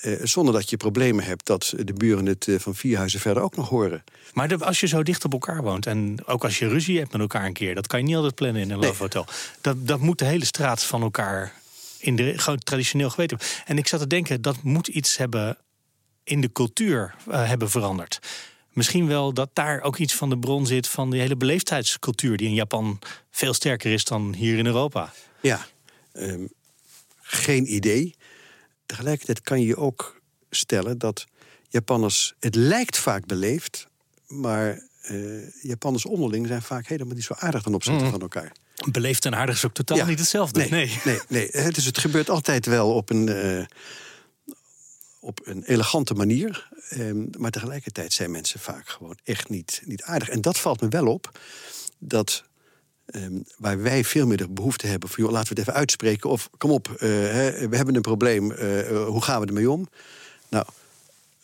Uh, 0.03 0.21
zonder 0.23 0.55
dat 0.55 0.71
je 0.71 0.77
problemen 0.77 1.25
hebt 1.25 1.47
dat 1.47 1.75
de 1.85 1.93
buren 1.93 2.27
het 2.27 2.47
uh, 2.47 2.59
van 2.59 2.75
vier 2.75 2.97
huizen 2.97 3.21
verder 3.21 3.43
ook 3.43 3.57
nog 3.57 3.69
horen. 3.69 4.05
Maar 4.33 4.49
de, 4.49 4.59
als 4.59 4.81
je 4.81 4.87
zo 4.87 5.03
dicht 5.03 5.25
op 5.25 5.33
elkaar 5.33 5.63
woont 5.63 5.87
en 5.87 6.27
ook 6.27 6.45
als 6.45 6.59
je 6.59 6.69
ruzie 6.69 6.99
hebt 6.99 7.13
met 7.13 7.21
elkaar 7.21 7.47
een 7.47 7.53
keer, 7.53 7.75
dat 7.75 7.87
kan 7.87 7.99
je 7.99 8.05
niet 8.05 8.17
altijd 8.17 8.35
plannen 8.35 8.63
in 8.63 8.71
een 8.71 8.79
nee. 8.79 8.89
love 8.89 9.03
hotel. 9.03 9.27
Dat, 9.61 9.87
dat 9.87 10.01
moet 10.01 10.19
de 10.19 10.25
hele 10.25 10.45
straat 10.45 10.83
van 10.83 11.03
elkaar 11.03 11.61
in 12.03 12.17
de 12.17 12.39
gewoon 12.39 12.59
traditioneel 12.59 13.11
geweten. 13.11 13.39
En 13.65 13.79
ik 13.79 13.87
zat 13.89 14.01
te 14.01 14.07
denken, 14.07 14.43
dat 14.43 14.63
moet 14.63 14.89
iets 14.89 15.17
hebben 15.17 15.59
in 16.25 16.41
de 16.41 16.53
cultuur 16.53 17.15
uh, 17.29 17.49
hebben 17.49 17.71
veranderd. 17.71 18.19
Misschien 18.73 19.07
wel 19.07 19.35
dat 19.35 19.51
daar 19.53 19.81
ook 19.81 19.97
iets 19.97 20.15
van 20.15 20.29
de 20.31 20.39
bron 20.39 20.67
zit 20.67 20.89
van 20.89 21.11
die 21.11 21.21
hele 21.21 21.37
beleefdheidscultuur 21.37 22.37
die 22.37 22.49
in 22.49 22.55
Japan 22.55 22.99
veel 23.31 23.55
sterker 23.55 23.93
is 23.93 24.05
dan 24.05 24.35
hier 24.35 24.59
in 24.59 24.67
Europa. 24.67 25.13
Ja, 25.41 25.67
um, 26.13 26.49
geen 27.21 27.75
idee. 27.75 28.15
Tegelijkertijd 28.87 29.41
kan 29.41 29.61
je 29.61 29.77
ook 29.77 30.21
stellen 30.51 30.99
dat 30.99 31.27
Japanners, 31.69 32.35
het 32.41 32.55
lijkt 32.55 32.99
vaak 32.99 33.27
beleefd, 33.27 33.87
maar 34.27 34.89
uh, 35.11 35.63
Japanners 35.63 36.07
onderling 36.07 36.47
zijn 36.47 36.63
vaak 36.63 36.87
helemaal 36.87 37.15
niet 37.15 37.25
zo 37.25 37.35
aardig 37.37 37.63
ten 37.63 37.75
opzichte 37.75 38.05
mm. 38.05 38.11
van 38.11 38.21
elkaar. 38.21 38.53
Beleefd 38.91 39.25
en 39.25 39.35
aardig 39.35 39.55
is 39.55 39.65
ook 39.65 39.75
totaal 39.75 39.97
ja. 39.97 40.07
niet 40.07 40.19
hetzelfde. 40.19 40.61
Nee, 40.61 40.71
nee. 40.71 41.01
nee, 41.05 41.51
nee. 41.53 41.73
Dus 41.73 41.85
het 41.85 41.99
gebeurt 41.99 42.31
altijd 42.31 42.67
wel 42.67 42.95
op 42.95 43.11
een, 43.11 43.27
uh, 43.27 43.65
op 45.21 45.41
een 45.45 45.63
elegante 45.63 46.15
manier. 46.15 46.69
Um, 46.97 47.31
maar 47.39 47.51
tegelijkertijd 47.51 48.13
zijn 48.13 48.31
mensen 48.31 48.61
vaak 48.61 48.89
gewoon 48.89 49.19
echt 49.25 49.49
niet, 49.49 49.83
niet 49.85 50.03
aardig. 50.03 50.29
En 50.29 50.41
dat 50.41 50.59
valt 50.59 50.81
me 50.81 50.89
wel 50.89 51.07
op. 51.07 51.39
Dat 51.99 52.45
um, 53.07 53.45
waar 53.59 53.83
wij 53.83 54.05
veel 54.05 54.27
meer 54.27 54.37
de 54.37 54.49
behoefte 54.49 54.87
hebben 54.87 55.09
van... 55.09 55.25
Joh, 55.25 55.33
laten 55.33 55.55
we 55.55 55.61
het 55.61 55.69
even 55.69 55.81
uitspreken. 55.81 56.31
Of 56.31 56.51
kom 56.59 56.71
op, 56.71 56.89
uh, 56.89 56.99
hè, 57.09 57.69
we 57.69 57.77
hebben 57.77 57.95
een 57.95 58.03
probleem. 58.03 58.51
Uh, 58.51 59.07
hoe 59.07 59.23
gaan 59.23 59.41
we 59.41 59.47
ermee 59.47 59.71
om? 59.71 59.89
Nou, 60.49 60.67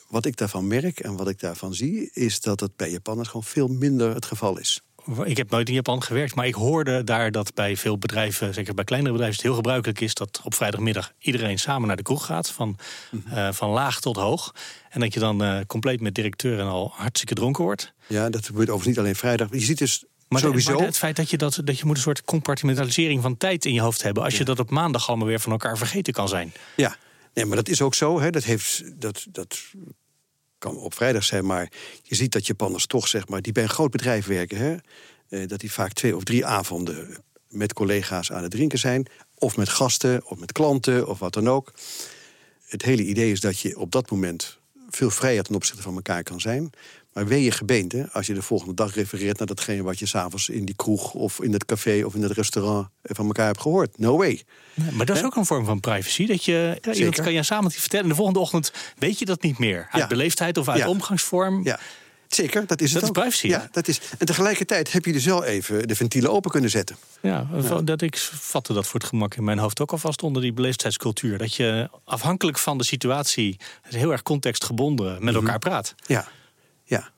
wat 0.08 0.24
ik 0.24 0.36
daarvan 0.36 0.66
merk 0.66 1.00
en 1.00 1.16
wat 1.16 1.28
ik 1.28 1.40
daarvan 1.40 1.74
zie... 1.74 2.10
is 2.12 2.40
dat 2.40 2.60
het 2.60 2.76
bij 2.76 2.90
Japanners 2.90 3.28
gewoon 3.28 3.44
veel 3.44 3.68
minder 3.68 4.14
het 4.14 4.24
geval 4.24 4.58
is 4.58 4.82
ik 5.24 5.36
heb 5.36 5.50
nooit 5.50 5.68
in 5.68 5.74
Japan 5.74 6.02
gewerkt, 6.02 6.34
maar 6.34 6.46
ik 6.46 6.54
hoorde 6.54 7.04
daar 7.04 7.30
dat 7.30 7.54
bij 7.54 7.76
veel 7.76 7.98
bedrijven, 7.98 8.54
zeker 8.54 8.74
bij 8.74 8.84
kleinere 8.84 9.12
bedrijven, 9.12 9.36
het 9.36 9.46
heel 9.46 9.56
gebruikelijk 9.56 10.00
is 10.00 10.14
dat 10.14 10.40
op 10.44 10.54
vrijdagmiddag 10.54 11.12
iedereen 11.18 11.58
samen 11.58 11.86
naar 11.86 11.96
de 11.96 12.02
kroeg 12.02 12.26
gaat, 12.26 12.50
van, 12.50 12.68
mm 12.68 13.22
-hmm. 13.24 13.38
uh, 13.38 13.52
van 13.52 13.70
laag 13.70 14.00
tot 14.00 14.16
hoog. 14.16 14.54
En 14.90 15.00
dat 15.00 15.14
je 15.14 15.20
dan 15.20 15.42
uh, 15.42 15.60
compleet 15.66 16.00
met 16.00 16.14
directeur 16.14 16.58
en 16.58 16.66
al 16.66 16.92
hartstikke 16.94 17.34
dronken 17.34 17.64
wordt. 17.64 17.92
Ja, 18.06 18.30
dat 18.30 18.46
gebeurt 18.46 18.68
overigens 18.68 18.86
niet 18.86 18.98
alleen 18.98 19.16
vrijdag. 19.16 19.48
Je 19.50 19.60
ziet 19.60 19.78
dus 19.78 20.04
maar, 20.28 20.40
sowieso... 20.40 20.74
maar 20.74 20.86
het 20.86 20.98
feit 20.98 21.16
dat 21.16 21.30
je, 21.30 21.36
dat, 21.36 21.60
dat 21.64 21.78
je 21.78 21.84
moet 21.84 21.96
een 21.96 22.02
soort 22.02 22.22
compartimentalisering 22.22 23.22
van 23.22 23.36
tijd 23.36 23.64
in 23.64 23.72
je 23.72 23.80
hoofd 23.80 24.02
hebben, 24.02 24.22
als 24.22 24.32
ja. 24.32 24.38
je 24.38 24.44
dat 24.44 24.58
op 24.58 24.70
maandag 24.70 25.08
allemaal 25.08 25.26
weer 25.26 25.40
van 25.40 25.52
elkaar 25.52 25.78
vergeten 25.78 26.12
kan 26.12 26.28
zijn. 26.28 26.52
Ja, 26.76 26.96
nee, 27.34 27.44
maar 27.44 27.56
dat 27.56 27.68
is 27.68 27.82
ook 27.82 27.94
zo. 27.94 28.20
Hè. 28.20 28.30
Dat, 28.30 28.44
heeft, 28.44 29.00
dat, 29.00 29.26
dat 29.30 29.58
kan 30.58 30.76
op 30.76 30.94
vrijdag 30.94 31.24
zijn, 31.24 31.46
maar 31.46 31.72
je 32.02 32.14
ziet 32.14 32.32
dat 32.32 32.46
Japanners 32.46 32.86
toch, 32.86 33.08
zeg 33.08 33.28
maar, 33.28 33.42
die 33.42 33.52
bij 33.52 33.62
een 33.62 33.68
groot 33.68 33.90
bedrijf 33.90 34.26
werken, 34.26 34.58
hè, 34.58 34.76
eh, 35.28 35.48
dat 35.48 35.60
die 35.60 35.72
vaak 35.72 35.92
twee 35.92 36.16
of 36.16 36.24
drie 36.24 36.46
avonden 36.46 37.16
met 37.48 37.72
collega's 37.72 38.32
aan 38.32 38.42
het 38.42 38.50
drinken 38.50 38.78
zijn, 38.78 39.06
of 39.34 39.56
met 39.56 39.68
gasten, 39.68 40.26
of 40.26 40.38
met 40.38 40.52
klanten, 40.52 41.08
of 41.08 41.18
wat 41.18 41.32
dan 41.32 41.48
ook. 41.48 41.72
Het 42.66 42.82
hele 42.82 43.02
idee 43.02 43.30
is 43.30 43.40
dat 43.40 43.60
je 43.60 43.78
op 43.78 43.92
dat 43.92 44.10
moment 44.10 44.57
veel 44.88 45.10
vrijer 45.10 45.42
ten 45.42 45.54
opzichte 45.54 45.82
van 45.82 45.94
elkaar 45.94 46.22
kan 46.22 46.40
zijn. 46.40 46.70
Maar 47.12 47.26
wee 47.26 47.42
je 47.42 47.50
gebeente 47.50 48.08
als 48.12 48.26
je 48.26 48.34
de 48.34 48.42
volgende 48.42 48.74
dag 48.74 48.94
refereert 48.94 49.38
naar 49.38 49.46
datgene 49.46 49.82
wat 49.82 49.98
je 49.98 50.06
s'avonds 50.06 50.48
in 50.48 50.64
die 50.64 50.76
kroeg 50.76 51.14
of 51.14 51.40
in 51.42 51.52
het 51.52 51.64
café 51.64 52.04
of 52.04 52.14
in 52.14 52.22
het 52.22 52.32
restaurant 52.32 52.88
van 53.02 53.26
elkaar 53.26 53.46
hebt 53.46 53.60
gehoord. 53.60 53.98
No 53.98 54.16
way. 54.16 54.42
Maar 54.92 55.06
dat 55.06 55.16
is 55.16 55.24
ook 55.24 55.36
een 55.36 55.46
vorm 55.46 55.64
van 55.64 55.80
privacy. 55.80 56.26
Dat 56.26 56.44
je 56.44 56.78
ja, 56.80 56.92
iemand 56.92 57.20
kan 57.20 57.32
je 57.32 57.42
samen 57.42 57.70
vertellen. 57.70 58.04
En 58.04 58.10
de 58.10 58.16
volgende 58.16 58.40
ochtend 58.40 58.72
weet 58.98 59.18
je 59.18 59.24
dat 59.24 59.42
niet 59.42 59.58
meer. 59.58 59.88
Uit 59.90 60.02
ja. 60.02 60.08
beleefdheid 60.08 60.58
of 60.58 60.68
uit 60.68 60.78
ja. 60.78 60.88
omgangsvorm. 60.88 61.64
Ja. 61.64 61.80
Zeker, 62.28 62.66
dat 62.66 62.80
is 62.80 62.92
dat 62.92 63.02
het 63.02 63.16
is 63.16 63.22
privacy. 63.22 63.46
Ja, 63.46 63.68
dat 63.70 63.88
is. 63.88 64.00
En 64.18 64.26
tegelijkertijd 64.26 64.92
heb 64.92 65.04
je 65.04 65.12
dus 65.12 65.24
wel 65.24 65.44
even 65.44 65.88
de 65.88 65.94
ventielen 65.94 66.30
open 66.30 66.50
kunnen 66.50 66.70
zetten. 66.70 66.96
Ja, 67.20 67.48
ja, 67.52 67.80
Dat 67.80 68.02
ik 68.02 68.16
vatte 68.18 68.72
dat 68.72 68.86
voor 68.86 69.00
het 69.00 69.08
gemak 69.08 69.34
in 69.34 69.44
mijn 69.44 69.58
hoofd 69.58 69.80
ook 69.80 69.92
alvast 69.92 70.22
onder 70.22 70.42
die 70.42 70.52
beleefdheidscultuur. 70.52 71.38
Dat 71.38 71.54
je 71.54 71.90
afhankelijk 72.04 72.58
van 72.58 72.78
de 72.78 72.84
situatie, 72.84 73.56
heel 73.82 74.10
erg 74.12 74.22
contextgebonden, 74.22 75.24
met 75.24 75.34
elkaar 75.34 75.58
praat. 75.58 75.94
Ja, 76.06 76.28
ja. 76.84 77.10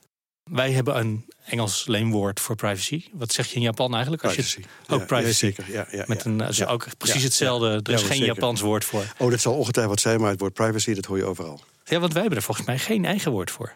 Wij 0.44 0.72
hebben 0.72 0.98
een 0.98 1.24
Engels 1.44 1.86
leenwoord 1.86 2.40
voor 2.40 2.56
privacy. 2.56 3.04
Wat 3.12 3.32
zeg 3.32 3.48
je 3.48 3.54
in 3.54 3.62
Japan 3.62 3.92
eigenlijk? 3.92 4.24
Als 4.24 4.32
privacy. 4.32 4.60
Je, 4.86 4.94
ook 4.94 5.06
privacy. 5.06 5.46
Ja, 5.46 5.52
zeker. 5.52 5.72
Ja, 5.72 5.86
ja, 5.90 6.04
Met 6.06 6.24
een, 6.24 6.42
ja. 6.50 6.66
ook 6.66 6.86
precies 6.98 7.22
hetzelfde. 7.22 7.80
Er 7.82 7.92
is 7.92 8.00
geen 8.00 8.08
zeker. 8.16 8.26
Japans 8.26 8.60
woord 8.60 8.84
voor. 8.84 9.04
Oh, 9.18 9.30
dat 9.30 9.40
zal 9.40 9.54
ongetwijfeld 9.54 10.00
zijn, 10.00 10.20
maar 10.20 10.30
het 10.30 10.40
woord 10.40 10.52
privacy, 10.52 10.94
dat 10.94 11.04
hoor 11.04 11.16
je 11.16 11.24
overal. 11.24 11.60
Ja, 11.84 11.98
want 11.98 12.12
wij 12.12 12.20
hebben 12.20 12.38
er 12.38 12.44
volgens 12.44 12.66
mij 12.66 12.78
geen 12.78 13.04
eigen 13.04 13.32
woord 13.32 13.50
voor. 13.50 13.72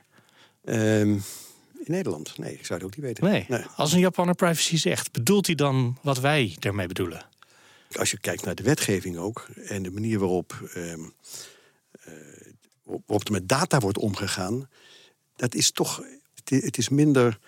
Um, 0.65 1.23
in 1.85 1.93
Nederland? 1.93 2.39
Nee, 2.39 2.53
ik 2.53 2.67
zou 2.67 2.79
het 2.79 2.89
ook 2.89 2.97
niet 2.97 3.05
weten. 3.05 3.25
Nee. 3.25 3.45
nee. 3.49 3.65
Als 3.77 3.93
een 3.93 3.99
Japaner 3.99 4.35
privacy 4.35 4.77
zegt, 4.77 5.13
bedoelt 5.13 5.47
hij 5.47 5.55
dan 5.55 5.99
wat 6.03 6.21
wij 6.21 6.57
daarmee 6.59 6.87
bedoelen? 6.87 7.27
Als 7.93 8.11
je 8.11 8.19
kijkt 8.19 8.45
naar 8.45 8.55
de 8.55 8.63
wetgeving 8.63 9.17
ook 9.17 9.49
en 9.67 9.83
de 9.83 9.91
manier 9.91 10.19
waarop, 10.19 10.71
um, 10.77 11.13
uh, 12.09 12.15
waarop 12.83 13.27
er 13.27 13.33
met 13.33 13.49
data 13.49 13.79
wordt 13.79 13.99
omgegaan, 13.99 14.69
dat 15.37 15.55
is 15.55 15.71
toch, 15.71 16.03
het 16.45 16.79
is 16.79 16.89
minder 16.89 17.39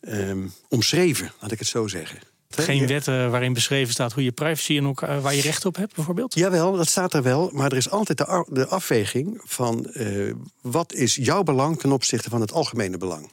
um, 0.00 0.52
omschreven, 0.68 1.32
laat 1.40 1.52
ik 1.52 1.58
het 1.58 1.68
zo 1.68 1.86
zeggen. 1.86 2.18
Geen 2.56 2.86
wetten 2.86 3.30
waarin 3.30 3.52
beschreven 3.52 3.92
staat 3.92 4.12
hoe 4.12 4.24
je 4.24 4.32
privacy 4.32 4.76
en 4.76 4.86
ook 4.86 5.00
waar 5.00 5.34
je 5.34 5.42
recht 5.42 5.66
op 5.66 5.76
hebt, 5.76 5.94
bijvoorbeeld? 5.94 6.34
Jawel, 6.34 6.76
dat 6.76 6.88
staat 6.88 7.14
er 7.14 7.22
wel. 7.22 7.50
Maar 7.52 7.70
er 7.70 7.76
is 7.76 7.90
altijd 7.90 8.18
de, 8.18 8.46
de 8.48 8.66
afweging 8.66 9.40
van 9.44 9.86
uh, 9.92 10.32
wat 10.60 10.92
is 10.92 11.14
jouw 11.14 11.42
belang 11.42 11.78
ten 11.78 11.92
opzichte 11.92 12.30
van 12.30 12.40
het 12.40 12.52
algemene 12.52 12.96
belang. 12.96 13.30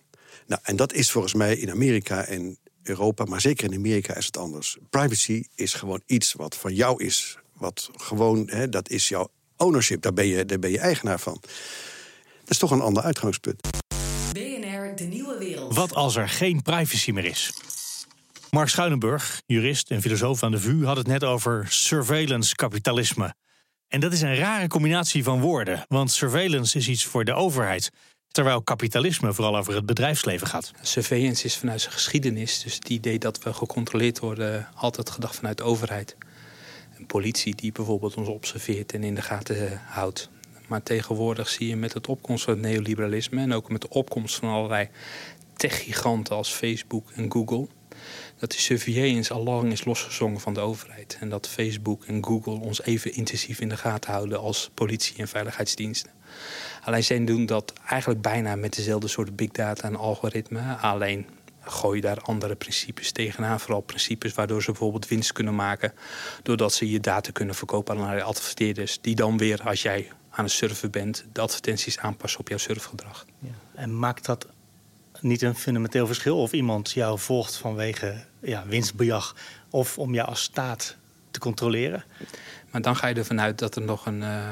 Nou, 0.47 0.61
en 0.63 0.75
dat 0.75 0.93
is 0.93 1.11
volgens 1.11 1.33
mij 1.33 1.55
in 1.55 1.71
Amerika 1.71 2.25
en 2.25 2.57
Europa, 2.83 3.25
maar 3.25 3.41
zeker 3.41 3.71
in 3.71 3.77
Amerika 3.77 4.15
is 4.15 4.25
het 4.25 4.37
anders. 4.37 4.77
Privacy 4.89 5.43
is 5.55 5.73
gewoon 5.73 6.01
iets 6.05 6.33
wat 6.33 6.57
van 6.57 6.73
jou 6.73 7.03
is. 7.03 7.37
Wat 7.53 7.89
gewoon, 7.95 8.49
hè, 8.49 8.69
dat 8.69 8.89
is 8.89 9.07
jouw 9.07 9.29
ownership. 9.57 10.01
Daar 10.01 10.13
ben, 10.13 10.27
je, 10.27 10.45
daar 10.45 10.59
ben 10.59 10.71
je 10.71 10.79
eigenaar 10.79 11.19
van. 11.19 11.37
Dat 11.41 12.49
is 12.49 12.57
toch 12.57 12.71
een 12.71 12.81
ander 12.81 13.03
uitgangspunt. 13.03 13.61
BNR, 14.31 14.95
de 14.95 15.03
nieuwe 15.09 15.37
wereld. 15.37 15.75
Wat 15.75 15.93
als 15.93 16.15
er 16.15 16.29
geen 16.29 16.61
privacy 16.61 17.11
meer 17.11 17.25
is? 17.25 17.53
Mark 18.51 18.69
Schuilenburg, 18.69 19.41
jurist 19.45 19.91
en 19.91 20.01
filosoof 20.01 20.43
aan 20.43 20.51
de 20.51 20.59
VU, 20.59 20.85
had 20.85 20.97
het 20.97 21.07
net 21.07 21.23
over 21.23 21.65
surveillance 21.69 22.55
kapitalisme. 22.55 23.35
En 23.87 23.99
dat 23.99 24.13
is 24.13 24.21
een 24.21 24.35
rare 24.35 24.67
combinatie 24.67 25.23
van 25.23 25.39
woorden, 25.39 25.85
want 25.87 26.11
surveillance 26.11 26.77
is 26.77 26.87
iets 26.87 27.05
voor 27.05 27.23
de 27.23 27.33
overheid. 27.33 27.91
Terwijl 28.27 28.61
kapitalisme 28.63 29.33
vooral 29.33 29.57
over 29.57 29.75
het 29.75 29.85
bedrijfsleven 29.85 30.47
gaat. 30.47 30.71
Surveillance 30.81 31.45
is 31.45 31.57
vanuit 31.57 31.81
zijn 31.81 31.93
geschiedenis. 31.93 32.63
Dus 32.63 32.75
het 32.75 32.89
idee 32.89 33.19
dat 33.19 33.43
we 33.43 33.53
gecontroleerd 33.53 34.19
worden, 34.19 34.67
altijd 34.75 35.09
gedacht 35.09 35.35
vanuit 35.35 35.57
de 35.57 35.63
overheid. 35.63 36.17
Een 36.97 37.05
politie 37.05 37.55
die 37.55 37.71
bijvoorbeeld 37.71 38.15
ons 38.15 38.27
observeert 38.27 38.93
en 38.93 39.03
in 39.03 39.15
de 39.15 39.21
gaten 39.21 39.81
houdt. 39.85 40.29
Maar 40.67 40.83
tegenwoordig 40.83 41.49
zie 41.49 41.67
je 41.67 41.75
met 41.75 41.93
het 41.93 42.07
opkomst 42.07 42.43
van 42.43 42.53
het 42.53 42.61
neoliberalisme... 42.61 43.41
en 43.41 43.53
ook 43.53 43.69
met 43.69 43.81
de 43.81 43.89
opkomst 43.89 44.35
van 44.35 44.49
allerlei 44.49 44.89
techgiganten 45.55 46.35
als 46.35 46.49
Facebook 46.49 47.11
en 47.11 47.31
Google... 47.31 47.67
dat 48.39 48.51
de 48.51 48.57
surveillance 48.57 49.33
al 49.33 49.43
lang 49.43 49.71
is 49.71 49.85
losgezongen 49.85 50.39
van 50.39 50.53
de 50.53 50.59
overheid. 50.59 51.17
En 51.19 51.29
dat 51.29 51.47
Facebook 51.47 52.05
en 52.05 52.25
Google 52.25 52.59
ons 52.59 52.81
even 52.81 53.13
intensief 53.13 53.59
in 53.59 53.69
de 53.69 53.77
gaten 53.77 54.11
houden 54.11 54.39
als 54.39 54.69
politie 54.73 55.17
en 55.17 55.27
veiligheidsdiensten. 55.27 56.11
Alleen 56.83 57.03
zij 57.03 57.25
doen 57.25 57.45
dat 57.45 57.73
eigenlijk 57.85 58.21
bijna 58.21 58.55
met 58.55 58.75
dezelfde 58.75 59.07
soort 59.07 59.35
big 59.35 59.51
data 59.51 59.87
en 59.87 59.95
algoritme. 59.95 60.75
Alleen 60.75 61.25
gooi 61.61 61.95
je 61.95 62.01
daar 62.01 62.21
andere 62.21 62.55
principes 62.55 63.11
tegenaan. 63.11 63.59
Vooral 63.59 63.81
principes 63.81 64.33
waardoor 64.33 64.63
ze 64.63 64.71
bijvoorbeeld 64.71 65.07
winst 65.07 65.31
kunnen 65.31 65.55
maken. 65.55 65.93
Doordat 66.43 66.73
ze 66.73 66.89
je 66.89 66.99
data 66.99 67.31
kunnen 67.31 67.55
verkopen 67.55 67.97
aan 67.97 68.15
de 68.15 68.23
adverteerders. 68.23 69.01
Die 69.01 69.15
dan 69.15 69.37
weer, 69.37 69.61
als 69.63 69.81
jij 69.81 70.11
aan 70.29 70.43
het 70.43 70.53
surfen 70.53 70.91
bent, 70.91 71.25
de 71.31 71.41
advertenties 71.41 71.97
aanpassen 71.97 72.39
op 72.39 72.47
jouw 72.47 72.57
surfgedrag. 72.57 73.25
Ja. 73.39 73.49
En 73.75 73.99
maakt 73.99 74.25
dat 74.25 74.47
niet 75.21 75.41
een 75.41 75.55
fundamenteel 75.55 76.07
verschil 76.07 76.41
of 76.41 76.51
iemand 76.51 76.91
jou 76.91 77.19
volgt 77.19 77.55
vanwege 77.55 78.23
ja, 78.41 78.65
winstbejag 78.67 79.35
of 79.69 79.97
om 79.97 80.13
jou 80.13 80.27
als 80.27 80.41
staat 80.41 80.95
te 81.31 81.39
controleren? 81.39 82.03
Maar 82.71 82.81
dan 82.81 82.95
ga 82.95 83.07
je 83.07 83.15
ervan 83.15 83.41
uit 83.41 83.59
dat 83.59 83.75
er 83.75 83.81
nog 83.81 84.05
een 84.05 84.21
uh, 84.21 84.49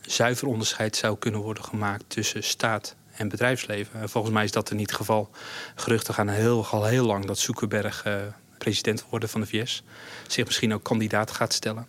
zuiver 0.00 0.48
onderscheid 0.48 0.96
zou 0.96 1.18
kunnen 1.18 1.40
worden 1.40 1.64
gemaakt 1.64 2.04
tussen 2.06 2.44
staat 2.44 2.96
en 3.12 3.28
bedrijfsleven. 3.28 4.00
En 4.00 4.08
volgens 4.08 4.34
mij 4.34 4.44
is 4.44 4.52
dat 4.52 4.70
in 4.70 4.78
ieder 4.78 4.96
geval. 4.96 5.30
Geruchten 5.74 6.14
gaan 6.14 6.28
heel, 6.28 6.66
al 6.66 6.84
heel 6.84 7.06
lang 7.06 7.26
dat 7.26 7.38
Zuckerberg 7.38 8.06
uh, 8.06 8.14
president 8.58 9.00
wil 9.00 9.10
worden 9.10 9.28
van 9.28 9.40
de 9.40 9.46
VS. 9.46 9.82
Zich 10.26 10.44
misschien 10.44 10.74
ook 10.74 10.82
kandidaat 10.82 11.30
gaat 11.30 11.52
stellen. 11.52 11.86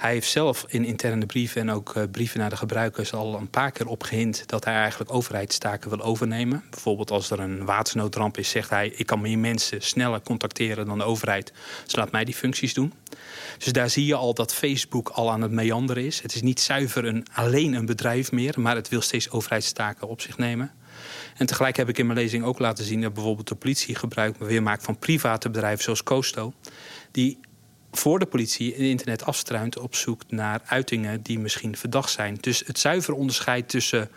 Hij 0.00 0.12
heeft 0.12 0.30
zelf 0.30 0.64
in 0.68 0.84
interne 0.84 1.26
brieven 1.26 1.60
en 1.60 1.70
ook 1.70 1.94
uh, 1.94 2.02
brieven 2.10 2.38
naar 2.38 2.50
de 2.50 2.56
gebruikers 2.56 3.12
al 3.12 3.34
een 3.34 3.50
paar 3.50 3.70
keer 3.70 3.86
opgehind 3.86 4.42
dat 4.46 4.64
hij 4.64 4.74
eigenlijk 4.74 5.12
overheidstaken 5.12 5.90
wil 5.90 6.00
overnemen. 6.00 6.64
Bijvoorbeeld 6.70 7.10
als 7.10 7.30
er 7.30 7.40
een 7.40 7.64
watersnoodramp 7.64 8.38
is, 8.38 8.50
zegt 8.50 8.70
hij: 8.70 8.88
Ik 8.88 9.06
kan 9.06 9.20
meer 9.20 9.38
mensen 9.38 9.82
sneller 9.82 10.20
contacteren 10.20 10.86
dan 10.86 10.98
de 10.98 11.04
overheid. 11.04 11.52
Dus 11.84 11.96
laat 11.96 12.10
mij 12.10 12.24
die 12.24 12.34
functies 12.34 12.74
doen. 12.74 12.92
Dus 13.58 13.72
daar 13.72 13.90
zie 13.90 14.06
je 14.06 14.14
al 14.14 14.34
dat 14.34 14.54
Facebook 14.54 15.08
al 15.08 15.30
aan 15.30 15.42
het 15.42 15.50
meanderen 15.50 16.04
is. 16.04 16.22
Het 16.22 16.34
is 16.34 16.42
niet 16.42 16.60
zuiver 16.60 17.04
een, 17.04 17.26
alleen 17.32 17.74
een 17.74 17.86
bedrijf 17.86 18.32
meer, 18.32 18.60
maar 18.60 18.76
het 18.76 18.88
wil 18.88 19.00
steeds 19.00 19.30
overheidstaken 19.30 20.08
op 20.08 20.20
zich 20.20 20.38
nemen. 20.38 20.72
En 21.36 21.46
tegelijk 21.46 21.76
heb 21.76 21.88
ik 21.88 21.98
in 21.98 22.06
mijn 22.06 22.18
lezing 22.18 22.44
ook 22.44 22.58
laten 22.58 22.84
zien 22.84 23.00
dat 23.00 23.14
bijvoorbeeld 23.14 23.48
de 23.48 23.54
politie 23.54 23.94
gebruik 23.94 24.36
weer 24.38 24.62
maakt 24.62 24.82
van 24.82 24.98
private 24.98 25.50
bedrijven 25.50 25.84
zoals 25.84 26.02
Costo. 26.02 26.52
Die 27.10 27.38
voor 27.92 28.18
de 28.18 28.26
politie 28.26 28.74
in 28.74 28.84
internet 28.84 29.24
afstruint 29.24 29.78
op 29.78 29.94
zoek 29.94 30.22
naar 30.28 30.62
uitingen 30.66 31.22
die 31.22 31.38
misschien 31.38 31.76
verdacht 31.76 32.10
zijn. 32.10 32.38
Dus 32.40 32.62
het 32.66 32.78
zuiver 32.78 33.14
onderscheid 33.14 33.68
tussen 33.68 34.10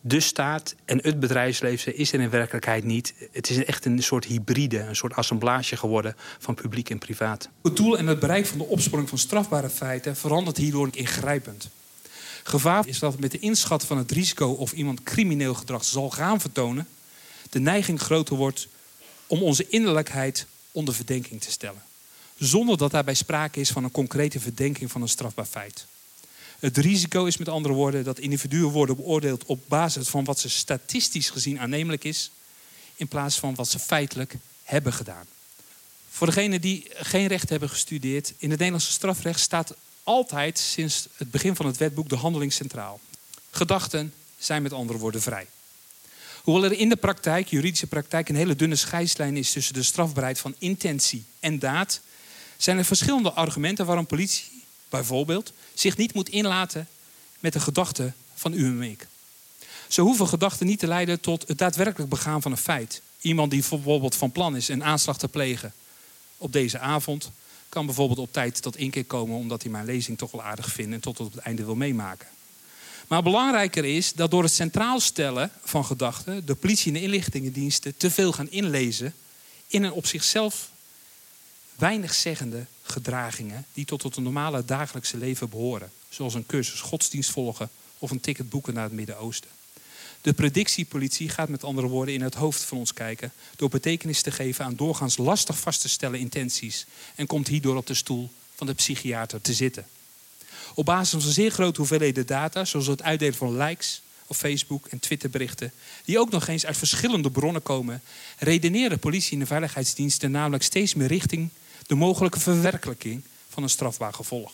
de 0.00 0.20
staat 0.20 0.74
en 0.84 0.98
het 1.02 1.20
bedrijfsleven 1.20 1.96
is 1.96 2.12
er 2.12 2.20
in 2.20 2.30
werkelijkheid 2.30 2.84
niet. 2.84 3.14
Het 3.32 3.50
is 3.50 3.64
echt 3.64 3.84
een 3.84 4.02
soort 4.02 4.24
hybride, 4.24 4.78
een 4.78 4.96
soort 4.96 5.14
assemblage 5.14 5.76
geworden 5.76 6.16
van 6.38 6.54
publiek 6.54 6.90
en 6.90 6.98
privaat. 6.98 7.48
Het 7.62 7.76
doel 7.76 7.98
en 7.98 8.06
het 8.06 8.18
bereik 8.18 8.46
van 8.46 8.58
de 8.58 8.64
opsporing 8.64 9.08
van 9.08 9.18
strafbare 9.18 9.70
feiten 9.70 10.16
verandert 10.16 10.56
hierdoor 10.56 10.88
ingrijpend. 10.92 11.68
Gevaar 12.42 12.86
is 12.86 12.98
dat 12.98 13.18
met 13.18 13.30
de 13.30 13.38
inschat 13.38 13.84
van 13.84 13.98
het 13.98 14.10
risico 14.10 14.48
of 14.48 14.72
iemand 14.72 15.02
crimineel 15.02 15.54
gedrag 15.54 15.84
zal 15.84 16.10
gaan 16.10 16.40
vertonen, 16.40 16.88
de 17.50 17.60
neiging 17.60 18.00
groter 18.00 18.36
wordt 18.36 18.68
om 19.26 19.42
onze 19.42 19.68
innerlijkheid 19.68 20.46
onder 20.72 20.94
verdenking 20.94 21.40
te 21.40 21.50
stellen 21.50 21.82
zonder 22.38 22.76
dat 22.76 22.90
daarbij 22.90 23.14
sprake 23.14 23.60
is 23.60 23.70
van 23.70 23.84
een 23.84 23.90
concrete 23.90 24.40
verdenking 24.40 24.90
van 24.90 25.02
een 25.02 25.08
strafbaar 25.08 25.46
feit. 25.46 25.86
Het 26.58 26.76
risico 26.76 27.24
is 27.24 27.36
met 27.36 27.48
andere 27.48 27.74
woorden 27.74 28.04
dat 28.04 28.18
individuen 28.18 28.70
worden 28.70 28.96
beoordeeld 28.96 29.44
op 29.44 29.60
basis 29.68 30.08
van 30.08 30.24
wat 30.24 30.38
ze 30.38 30.48
statistisch 30.48 31.30
gezien 31.30 31.60
aannemelijk 31.60 32.04
is, 32.04 32.30
in 32.96 33.08
plaats 33.08 33.38
van 33.38 33.54
wat 33.54 33.68
ze 33.68 33.78
feitelijk 33.78 34.34
hebben 34.62 34.92
gedaan. 34.92 35.26
Voor 36.10 36.26
degenen 36.26 36.60
die 36.60 36.86
geen 36.92 37.26
recht 37.26 37.48
hebben 37.48 37.68
gestudeerd, 37.68 38.28
in 38.28 38.50
het 38.50 38.58
Nederlandse 38.58 38.92
strafrecht 38.92 39.40
staat 39.40 39.74
altijd 40.02 40.58
sinds 40.58 41.08
het 41.16 41.30
begin 41.30 41.56
van 41.56 41.66
het 41.66 41.76
wetboek 41.76 42.08
de 42.08 42.16
handeling 42.16 42.52
centraal. 42.52 43.00
Gedachten 43.50 44.14
zijn 44.38 44.62
met 44.62 44.72
andere 44.72 44.98
woorden 44.98 45.22
vrij. 45.22 45.46
Hoewel 46.42 46.64
er 46.64 46.78
in 46.78 46.88
de 46.88 46.96
praktijk, 46.96 47.48
juridische 47.48 47.86
praktijk, 47.86 48.28
een 48.28 48.36
hele 48.36 48.56
dunne 48.56 48.76
scheidslijn 48.76 49.36
is 49.36 49.52
tussen 49.52 49.74
de 49.74 49.82
strafbaarheid 49.82 50.38
van 50.38 50.54
intentie 50.58 51.24
en 51.40 51.58
daad, 51.58 52.00
zijn 52.62 52.78
er 52.78 52.84
verschillende 52.84 53.32
argumenten 53.32 53.86
waarom 53.86 54.06
politie 54.06 54.62
bijvoorbeeld 54.88 55.52
zich 55.74 55.96
niet 55.96 56.14
moet 56.14 56.28
inlaten 56.28 56.88
met 57.40 57.52
de 57.52 57.60
gedachten 57.60 58.14
van 58.34 58.52
u 58.52 58.64
en 58.64 58.82
ik. 58.82 59.06
Ze 59.88 60.00
hoeven 60.00 60.28
gedachten 60.28 60.66
niet 60.66 60.78
te 60.78 60.86
leiden 60.86 61.20
tot 61.20 61.48
het 61.48 61.58
daadwerkelijk 61.58 62.10
begaan 62.10 62.42
van 62.42 62.50
een 62.50 62.58
feit. 62.58 63.02
Iemand 63.20 63.50
die 63.50 63.64
bijvoorbeeld 63.68 64.14
van 64.14 64.32
plan 64.32 64.56
is 64.56 64.68
een 64.68 64.84
aanslag 64.84 65.18
te 65.18 65.28
plegen 65.28 65.72
op 66.36 66.52
deze 66.52 66.78
avond, 66.78 67.30
kan 67.68 67.86
bijvoorbeeld 67.86 68.18
op 68.18 68.32
tijd 68.32 68.62
tot 68.62 68.76
inkeer 68.76 69.04
komen 69.04 69.36
omdat 69.36 69.62
hij 69.62 69.70
mijn 69.70 69.84
lezing 69.84 70.18
toch 70.18 70.30
wel 70.30 70.42
aardig 70.42 70.72
vindt 70.72 70.92
en 70.92 71.00
tot 71.00 71.20
op 71.20 71.32
het 71.32 71.42
einde 71.42 71.64
wil 71.64 71.74
meemaken. 71.74 72.28
Maar 73.08 73.22
belangrijker 73.22 73.84
is 73.84 74.12
dat 74.12 74.30
door 74.30 74.42
het 74.42 74.52
centraal 74.52 75.00
stellen 75.00 75.50
van 75.62 75.84
gedachten 75.84 76.46
de 76.46 76.54
politie 76.54 76.86
en 76.86 76.98
de 76.98 77.02
inlichtingendiensten 77.02 77.96
te 77.96 78.10
veel 78.10 78.32
gaan 78.32 78.50
inlezen 78.50 79.14
in 79.66 79.82
een 79.82 79.92
op 79.92 80.06
zichzelf 80.06 80.70
weinig 81.82 82.14
zeggende 82.14 82.66
gedragingen 82.82 83.66
die 83.72 83.84
tot 83.84 84.02
het 84.02 84.16
normale 84.16 84.64
dagelijkse 84.64 85.16
leven 85.16 85.48
behoren. 85.48 85.90
Zoals 86.08 86.34
een 86.34 86.46
cursus 86.46 86.80
godsdienst 86.80 87.30
volgen 87.30 87.70
of 87.98 88.10
een 88.10 88.20
ticket 88.20 88.50
boeken 88.50 88.74
naar 88.74 88.84
het 88.84 88.92
Midden-Oosten. 88.92 89.50
De 90.20 90.32
predictiepolitie 90.32 91.28
gaat 91.28 91.48
met 91.48 91.64
andere 91.64 91.86
woorden 91.86 92.14
in 92.14 92.20
het 92.20 92.34
hoofd 92.34 92.62
van 92.62 92.78
ons 92.78 92.92
kijken 92.92 93.32
door 93.56 93.68
betekenis 93.68 94.22
te 94.22 94.30
geven 94.30 94.64
aan 94.64 94.76
doorgaans 94.76 95.16
lastig 95.16 95.58
vast 95.58 95.80
te 95.80 95.88
stellen 95.88 96.18
intenties 96.18 96.86
en 97.14 97.26
komt 97.26 97.48
hierdoor 97.48 97.76
op 97.76 97.86
de 97.86 97.94
stoel 97.94 98.30
van 98.54 98.66
de 98.66 98.74
psychiater 98.74 99.40
te 99.40 99.54
zitten. 99.54 99.86
Op 100.74 100.84
basis 100.84 101.22
van 101.22 101.32
zeer 101.32 101.50
grote 101.50 101.78
hoeveelheden 101.78 102.26
data, 102.26 102.64
zoals 102.64 102.86
het 102.86 103.02
uitdelen 103.02 103.34
van 103.34 103.56
likes 103.56 104.02
op 104.26 104.36
Facebook 104.36 104.86
en 104.86 104.98
Twitterberichten, 104.98 105.72
die 106.04 106.18
ook 106.18 106.30
nog 106.30 106.48
eens 106.48 106.66
uit 106.66 106.76
verschillende 106.76 107.30
bronnen 107.30 107.62
komen, 107.62 108.02
redeneren 108.38 108.98
politie 108.98 109.32
en 109.32 109.38
de 109.38 109.46
veiligheidsdiensten 109.46 110.30
namelijk 110.30 110.62
steeds 110.62 110.94
meer 110.94 111.08
richting 111.08 111.50
de 111.86 111.94
mogelijke 111.94 112.40
verwerkelijking 112.40 113.22
van 113.48 113.62
een 113.62 113.70
strafbaar 113.70 114.12
gevolg. 114.12 114.52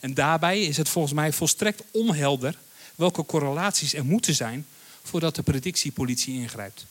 En 0.00 0.14
daarbij 0.14 0.62
is 0.62 0.76
het 0.76 0.88
volgens 0.88 1.14
mij 1.14 1.32
volstrekt 1.32 1.82
onhelder 1.90 2.58
welke 2.94 3.26
correlaties 3.26 3.94
er 3.94 4.04
moeten 4.04 4.34
zijn 4.34 4.66
voordat 5.02 5.34
de 5.34 5.42
predictiepolitie 5.42 6.34
ingrijpt. 6.34 6.86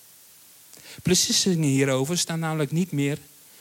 Beslissingen 1.03 1.69
hierover 1.69 2.17
staan 2.17 2.39
namelijk 2.39 2.71
niet 2.71 2.91
meer 2.91 3.17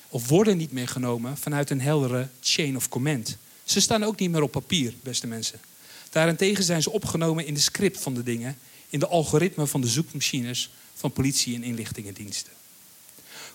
of 0.08 0.28
worden 0.28 0.56
niet 0.56 0.72
meer 0.72 0.88
genomen 0.88 1.36
vanuit 1.36 1.70
een 1.70 1.80
heldere 1.80 2.28
chain 2.40 2.76
of 2.76 2.88
command. 2.88 3.36
Ze 3.64 3.80
staan 3.80 4.04
ook 4.04 4.18
niet 4.18 4.30
meer 4.30 4.42
op 4.42 4.50
papier, 4.50 4.94
beste 5.02 5.26
mensen. 5.26 5.60
Daarentegen 6.10 6.64
zijn 6.64 6.82
ze 6.82 6.90
opgenomen 6.90 7.46
in 7.46 7.54
de 7.54 7.60
script 7.60 8.00
van 8.00 8.14
de 8.14 8.22
dingen, 8.22 8.58
in 8.88 8.98
de 8.98 9.06
algoritme 9.06 9.66
van 9.66 9.80
de 9.80 9.88
zoekmachines 9.88 10.70
van 10.94 11.12
politie 11.12 11.54
en 11.54 11.62
inlichtingendiensten. 11.62 12.52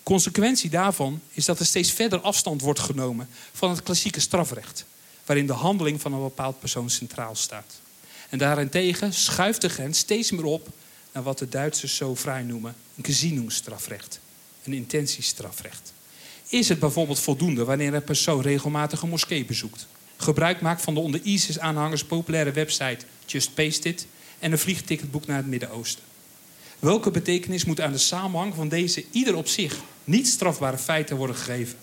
Consequentie 0.03 0.69
daarvan 0.69 1.21
is 1.31 1.45
dat 1.45 1.59
er 1.59 1.65
steeds 1.65 1.91
verder 1.91 2.19
afstand 2.19 2.61
wordt 2.61 2.79
genomen 2.79 3.29
van 3.51 3.69
het 3.69 3.83
klassieke 3.83 4.19
strafrecht, 4.19 4.85
waarin 5.25 5.47
de 5.47 5.53
handeling 5.53 6.01
van 6.01 6.13
een 6.13 6.21
bepaald 6.21 6.59
persoon 6.59 6.89
centraal 6.89 7.35
staat. 7.35 7.79
En 8.29 8.37
daarentegen 8.37 9.13
schuift 9.13 9.61
de 9.61 9.69
grens 9.69 9.97
steeds 9.97 10.31
meer 10.31 10.45
op 10.45 10.67
naar 11.11 11.23
wat 11.23 11.37
de 11.37 11.49
Duitsers 11.49 11.95
zo 11.95 12.15
vrij 12.15 12.41
noemen 12.41 12.75
een 12.97 13.05
gesinnungsstrafrecht, 13.05 14.19
een 14.63 14.73
intentiestrafrecht. 14.73 15.93
Is 16.47 16.69
het 16.69 16.79
bijvoorbeeld 16.79 17.19
voldoende 17.19 17.63
wanneer 17.63 17.93
een 17.93 18.03
persoon 18.03 18.41
regelmatig 18.41 19.01
een 19.01 19.09
moskee 19.09 19.45
bezoekt, 19.45 19.87
gebruik 20.17 20.61
maakt 20.61 20.81
van 20.81 20.93
de 20.93 20.99
onder 20.99 21.21
ISIS-aanhangers 21.23 22.03
populaire 22.03 22.51
website 22.51 23.05
Just 23.25 23.53
Paste 23.53 23.89
It 23.89 24.07
en 24.39 24.51
een 24.51 24.59
vliegticketboek 24.59 25.25
naar 25.25 25.37
het 25.37 25.47
Midden-Oosten? 25.47 26.03
Welke 26.81 27.11
betekenis 27.11 27.65
moet 27.65 27.81
aan 27.81 27.91
de 27.91 27.97
samenhang 27.97 28.55
van 28.55 28.69
deze 28.69 29.05
ieder 29.11 29.35
op 29.35 29.47
zich 29.47 29.79
niet 30.03 30.27
strafbare 30.27 30.77
feiten 30.77 31.15
worden 31.15 31.35
gegeven? 31.35 31.77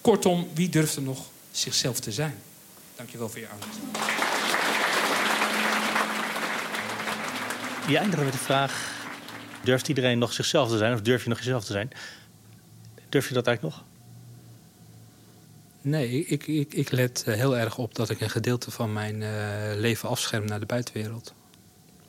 Kortom, 0.00 0.48
wie 0.54 0.68
durft 0.68 0.96
er 0.96 1.02
nog 1.02 1.26
zichzelf 1.50 2.00
te 2.00 2.12
zijn? 2.12 2.34
Dankjewel 2.96 3.28
voor 3.28 3.40
je 3.40 3.48
aandacht. 3.48 3.76
Je 7.88 7.98
eindigt 7.98 8.22
met 8.22 8.32
de 8.32 8.38
vraag: 8.38 8.94
durft 9.64 9.88
iedereen 9.88 10.18
nog 10.18 10.32
zichzelf 10.32 10.68
te 10.68 10.76
zijn 10.76 10.92
of 10.92 11.00
durf 11.00 11.22
je 11.22 11.28
nog 11.28 11.38
jezelf 11.38 11.64
te 11.64 11.72
zijn? 11.72 11.90
Durf 13.08 13.28
je 13.28 13.34
dat 13.34 13.46
eigenlijk 13.46 13.76
nog? 13.76 13.84
Nee, 15.80 16.26
ik, 16.26 16.46
ik, 16.46 16.74
ik 16.74 16.90
let 16.90 17.22
eh, 17.26 17.34
heel 17.34 17.56
erg 17.56 17.78
op 17.78 17.94
dat 17.94 18.10
ik 18.10 18.20
een 18.20 18.30
gedeelte 18.30 18.70
van 18.70 18.92
mijn 18.92 19.20
uh, 19.20 19.30
leven 19.74 20.08
afscherm 20.08 20.44
naar 20.44 20.60
de 20.60 20.66
buitenwereld. 20.66 21.34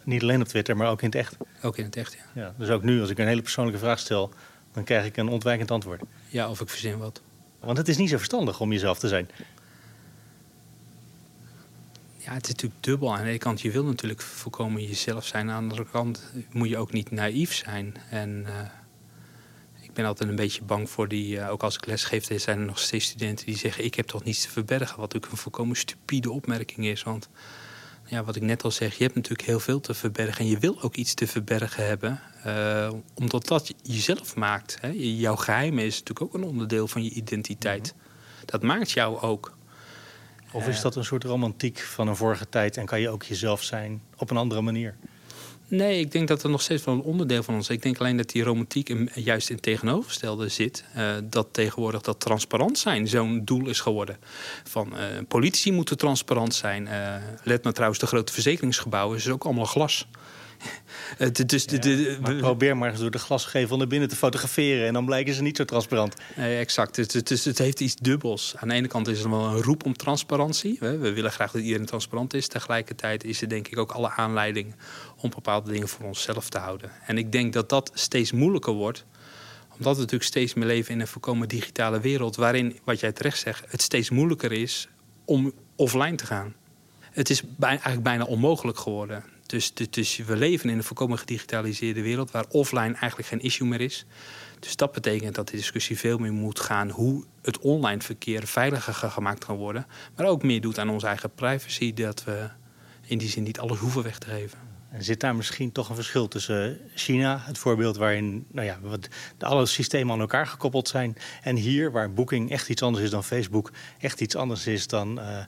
Niet 0.08 0.22
alleen 0.22 0.42
op 0.42 0.48
Twitter, 0.48 0.78
maar 0.78 0.90
ook 0.90 1.02
in 1.02 1.06
het 1.06 1.16
echt. 1.16 1.38
Ook 1.62 1.78
in 1.78 1.84
het 1.84 1.96
echt, 1.96 2.14
ja. 2.14 2.42
ja. 2.42 2.54
Dus 2.58 2.70
ook 2.70 2.84
nu, 2.84 3.02
als 3.02 3.10
ik 3.10 3.18
een 3.18 3.28
hele 3.28 3.42
persoonlijke 3.42 3.80
vraag 3.80 4.00
stel, 4.00 4.34
dan 4.72 4.84
krijg 4.84 5.06
ik 5.06 5.18
een 5.18 5.28
ontwijkend 5.28 5.72
antwoord. 5.72 6.02
Ja, 6.28 6.50
of 6.50 6.62
ik 6.62 6.70
verzin 6.70 6.98
wat. 6.98 7.22
Want 7.60 7.78
het 7.78 7.88
is 7.88 7.98
niet 7.98 8.10
zo 8.10 8.18
verstandig 8.18 8.60
om 8.60 8.72
jezelf 8.72 9.00
te 9.00 9.08
zijn. 9.08 9.30
Ja, 12.18 12.34
het 12.34 12.44
is 12.44 12.50
natuurlijk 12.50 12.84
dubbel. 12.84 13.16
Aan 13.16 13.24
de 13.24 13.30
ene 13.30 13.38
kant, 13.38 13.62
je 13.62 13.72
wil 13.72 13.84
natuurlijk 13.84 14.22
volkomen 14.22 14.84
jezelf 14.84 15.26
zijn. 15.26 15.50
Aan 15.50 15.64
de 15.64 15.70
andere 15.70 15.90
kant 15.92 16.32
moet 16.52 16.70
je 16.70 16.78
ook 16.78 16.92
niet 16.92 17.12
naïef 17.12 17.54
zijn. 17.54 17.96
En 18.10 18.46
uh, 18.48 18.60
ik 19.82 19.94
ben 19.94 20.06
altijd 20.06 20.30
een 20.30 20.36
beetje 20.36 20.64
bang 20.64 20.90
voor 20.90 21.08
die... 21.08 21.36
Uh, 21.36 21.52
ook 21.52 21.64
als 21.64 21.76
ik 21.76 21.86
lesgeef, 21.86 22.30
er 22.30 22.40
zijn 22.40 22.60
er 22.60 22.66
nog 22.66 22.80
steeds 22.80 23.06
studenten 23.06 23.46
die 23.46 23.58
zeggen... 23.58 23.84
ik 23.84 23.96
heb 23.96 24.06
toch 24.06 24.24
niets 24.24 24.42
te 24.42 24.50
verbergen, 24.50 24.88
wat 24.88 24.98
natuurlijk 24.98 25.32
een 25.32 25.38
volkomen 25.38 25.76
stupide 25.76 26.32
opmerking 26.32 26.86
is. 26.86 27.04
Want 27.04 27.30
ja, 28.08 28.24
wat 28.24 28.36
ik 28.36 28.42
net 28.42 28.64
al 28.64 28.72
zeg, 28.72 28.98
je 28.98 29.04
hebt 29.04 29.16
natuurlijk 29.16 29.48
heel 29.48 29.60
veel 29.60 29.80
te 29.80 29.94
verbergen. 29.94 30.40
En 30.46 30.50
je 30.50 30.60
wil 30.60 30.82
ook 30.82 30.96
iets 30.96 31.14
te 31.14 31.28
verbergen 31.28 31.86
hebben, 31.88 32.20
uh, 32.46 32.92
omdat 33.14 33.48
dat 33.48 33.74
jezelf 33.82 34.36
maakt. 34.36 34.78
Hè? 34.82 34.92
Jouw 34.96 35.36
geheim 35.36 35.80
is 35.80 36.00
natuurlijk 36.00 36.22
ook 36.22 36.34
een 36.34 36.50
onderdeel 36.50 36.88
van 36.88 37.04
je 37.04 37.10
identiteit. 37.10 37.94
Mhm. 37.96 38.46
Dat 38.46 38.62
maakt 38.62 38.92
jou 38.92 39.20
ook. 39.20 39.56
Of 40.52 40.68
is 40.68 40.82
dat 40.82 40.96
een 40.96 41.06
soort 41.06 41.24
romantiek 41.24 41.80
van 41.80 42.08
een 42.08 42.16
vorige 42.16 42.50
tijd 42.50 42.78
en 42.78 42.86
kan 42.86 43.00
je 43.00 43.10
ook 43.10 43.24
jezelf 43.24 43.64
zijn 43.64 44.02
op 44.18 44.30
een 44.30 44.38
andere 44.38 44.62
manier? 44.62 44.96
Nee, 45.70 46.00
ik 46.00 46.12
denk 46.12 46.28
dat 46.28 46.42
het 46.42 46.52
nog 46.52 46.62
steeds 46.62 46.84
wel 46.84 46.96
een 46.96 47.02
onderdeel 47.02 47.44
van 47.44 47.54
ons 47.54 47.70
is. 47.70 47.76
Ik 47.76 47.82
denk 47.82 47.98
alleen 47.98 48.18
dat 48.18 48.30
die 48.30 48.44
romantiek 48.44 48.94
juist 49.14 49.50
in 49.50 49.56
het 49.56 49.64
tegenovergestelde 49.64 50.48
zit. 50.48 50.84
Uh, 50.98 51.16
dat 51.24 51.48
tegenwoordig 51.52 52.02
dat 52.02 52.20
transparant 52.20 52.78
zijn 52.78 53.08
zo'n 53.08 53.42
doel 53.46 53.68
is 53.68 53.80
geworden. 53.80 54.18
Van 54.64 54.94
uh, 54.94 55.00
politici 55.28 55.72
moeten 55.72 55.98
transparant 55.98 56.56
zijn. 56.56 56.86
Uh, 56.86 57.16
let 57.44 57.64
maar 57.64 57.74
trouwens, 57.74 58.00
de 58.00 58.08
grote 58.08 58.34
verzekeringsgebouwen 58.34 59.18
is 59.18 59.30
ook 59.30 59.44
allemaal 59.44 59.66
glas. 59.66 60.08
Dus 61.46 61.66
de, 61.66 61.80
de, 61.80 62.18
probeer 62.40 62.78
maar 62.78 62.90
eens 62.90 63.00
door 63.00 63.12
de 63.12 63.20
glasgevel 63.20 63.78
naar 63.78 63.88
binnen 63.88 64.10
te 64.10 64.16
fotograferen... 64.16 64.88
en 64.88 64.94
dan 64.94 65.06
blijken 65.06 65.34
ze 65.34 65.42
niet 65.42 65.58
zo 65.58 65.66
transparant. 65.66 66.16
Nee, 66.36 66.58
exact. 66.58 66.96
Het, 66.96 67.14
het, 67.14 67.30
het, 67.30 67.58
heeft 67.58 67.80
iets 67.80 67.96
dubbels. 67.96 68.54
Aan 68.58 68.68
de 68.68 68.74
ene 68.74 68.88
kant 68.88 69.08
is 69.08 69.24
er 69.24 69.30
wel 69.30 69.46
een 69.46 69.62
roep 69.62 69.86
om 69.86 69.94
transparantie. 69.94 70.78
We 70.80 71.14
willen 71.14 71.32
graag 71.32 71.52
dat 71.52 71.62
iedereen 71.62 71.86
transparant 71.86 72.34
is. 72.34 72.48
Tegelijkertijd 72.48 73.24
is 73.24 73.42
er 73.42 73.50
denk 73.50 73.68
ik 73.68 73.78
ook 73.78 73.92
alle 73.92 74.10
aanleiding... 74.10 74.76
om 75.18 75.30
bepaalde 75.30 75.72
dingen 75.72 75.88
voor 75.88 76.06
onszelf 76.06 76.50
te 76.50 76.58
houden. 76.58 76.92
En 77.06 77.18
ik 77.18 77.32
denk 77.32 77.54
dat 77.54 77.70
dat 77.70 77.92
steeds 77.94 78.32
moeilijker 78.32 78.74
wordt 78.74 79.06
omdat 79.78 79.96
we 79.96 80.02
natuurlijk 80.02 80.30
steeds 80.30 80.54
meer 80.54 80.66
leven 80.66 80.94
in 80.94 81.00
een 81.00 81.08
volkomen 81.08 81.48
digitale 81.48 82.00
wereld... 82.00 82.36
waarin, 82.36 82.80
wat 82.84 83.00
jij 83.00 83.12
terecht 83.12 83.40
zegt, 83.40 83.72
het 83.72 83.82
steeds 83.82 84.10
moeilijker 84.10 84.52
is 84.52 84.88
om 85.26 85.54
offline 85.76 86.16
te 86.16 86.26
gaan. 86.26 86.56
Het 87.00 87.30
is 87.30 87.44
eigenlijk 87.60 88.04
bijna 88.04 88.24
onmogelijk 88.24 88.78
geworden. 88.78 89.24
Dus, 89.48 89.74
dus, 89.74 90.18
we 90.18 90.36
leven 90.36 90.70
in 90.70 90.78
een 90.78 90.84
volkomen 90.84 91.18
gedigitaliseerde 91.18 92.02
wereld 92.02 92.32
waar 92.32 92.46
offline 92.50 92.94
eigenlijk 92.94 93.28
geen 93.28 93.42
issue 93.42 93.68
meer 93.68 93.82
is. 93.82 94.06
Dus 94.60 94.76
dat 94.76 94.92
betekent 94.92 95.36
dat 95.36 95.48
de 95.48 95.58
discussie 95.58 95.98
veel 95.98 96.18
meer 96.18 96.34
moet 96.34 96.60
gaan 96.60 96.90
hoe 96.90 97.24
het 97.42 97.60
online 97.60 98.02
verkeer 98.02 98.48
veiliger 98.48 98.94
gemaakt 98.94 99.46
kan 99.46 99.56
worden. 99.56 99.88
Maar 100.16 100.26
ook 100.26 100.44
meer 100.44 100.62
doet 100.62 100.80
aan 100.80 100.90
onze 100.90 101.08
eigen 101.08 101.32
privacy, 101.36 101.94
dat 101.94 102.24
we 102.24 102.50
in 103.06 103.18
die 103.18 103.30
zin 103.30 103.44
niet 103.44 103.60
alles 103.60 103.80
hoeven 103.80 104.04
weg 104.04 104.18
te 104.18 104.30
geven. 104.30 104.60
En 104.90 105.04
zit 105.04 105.20
daar 105.20 105.36
misschien 105.36 105.72
toch 105.72 105.90
een 105.90 105.96
verschil 105.96 106.28
tussen 106.28 106.80
China, 106.96 107.42
het 107.46 107.58
voorbeeld 107.58 107.98
waarin 107.98 108.46
nou 108.52 108.68
ja, 108.68 108.80
alle 109.40 109.66
systemen 109.66 110.14
aan 110.14 110.20
elkaar 110.20 110.48
gekoppeld 110.48 110.88
zijn, 110.88 111.18
en 111.42 111.56
hier, 111.56 111.92
waar 111.92 112.14
Booking 112.14 112.52
echt 112.52 112.70
iets 112.70 112.82
anders 112.82 113.04
is 113.04 113.10
dan 113.10 113.24
Facebook, 113.24 113.72
echt 114.00 114.22
iets 114.22 114.36
anders 114.36 114.68
is 114.68 114.88
dan. 114.88 115.20
Uh, 115.20 115.40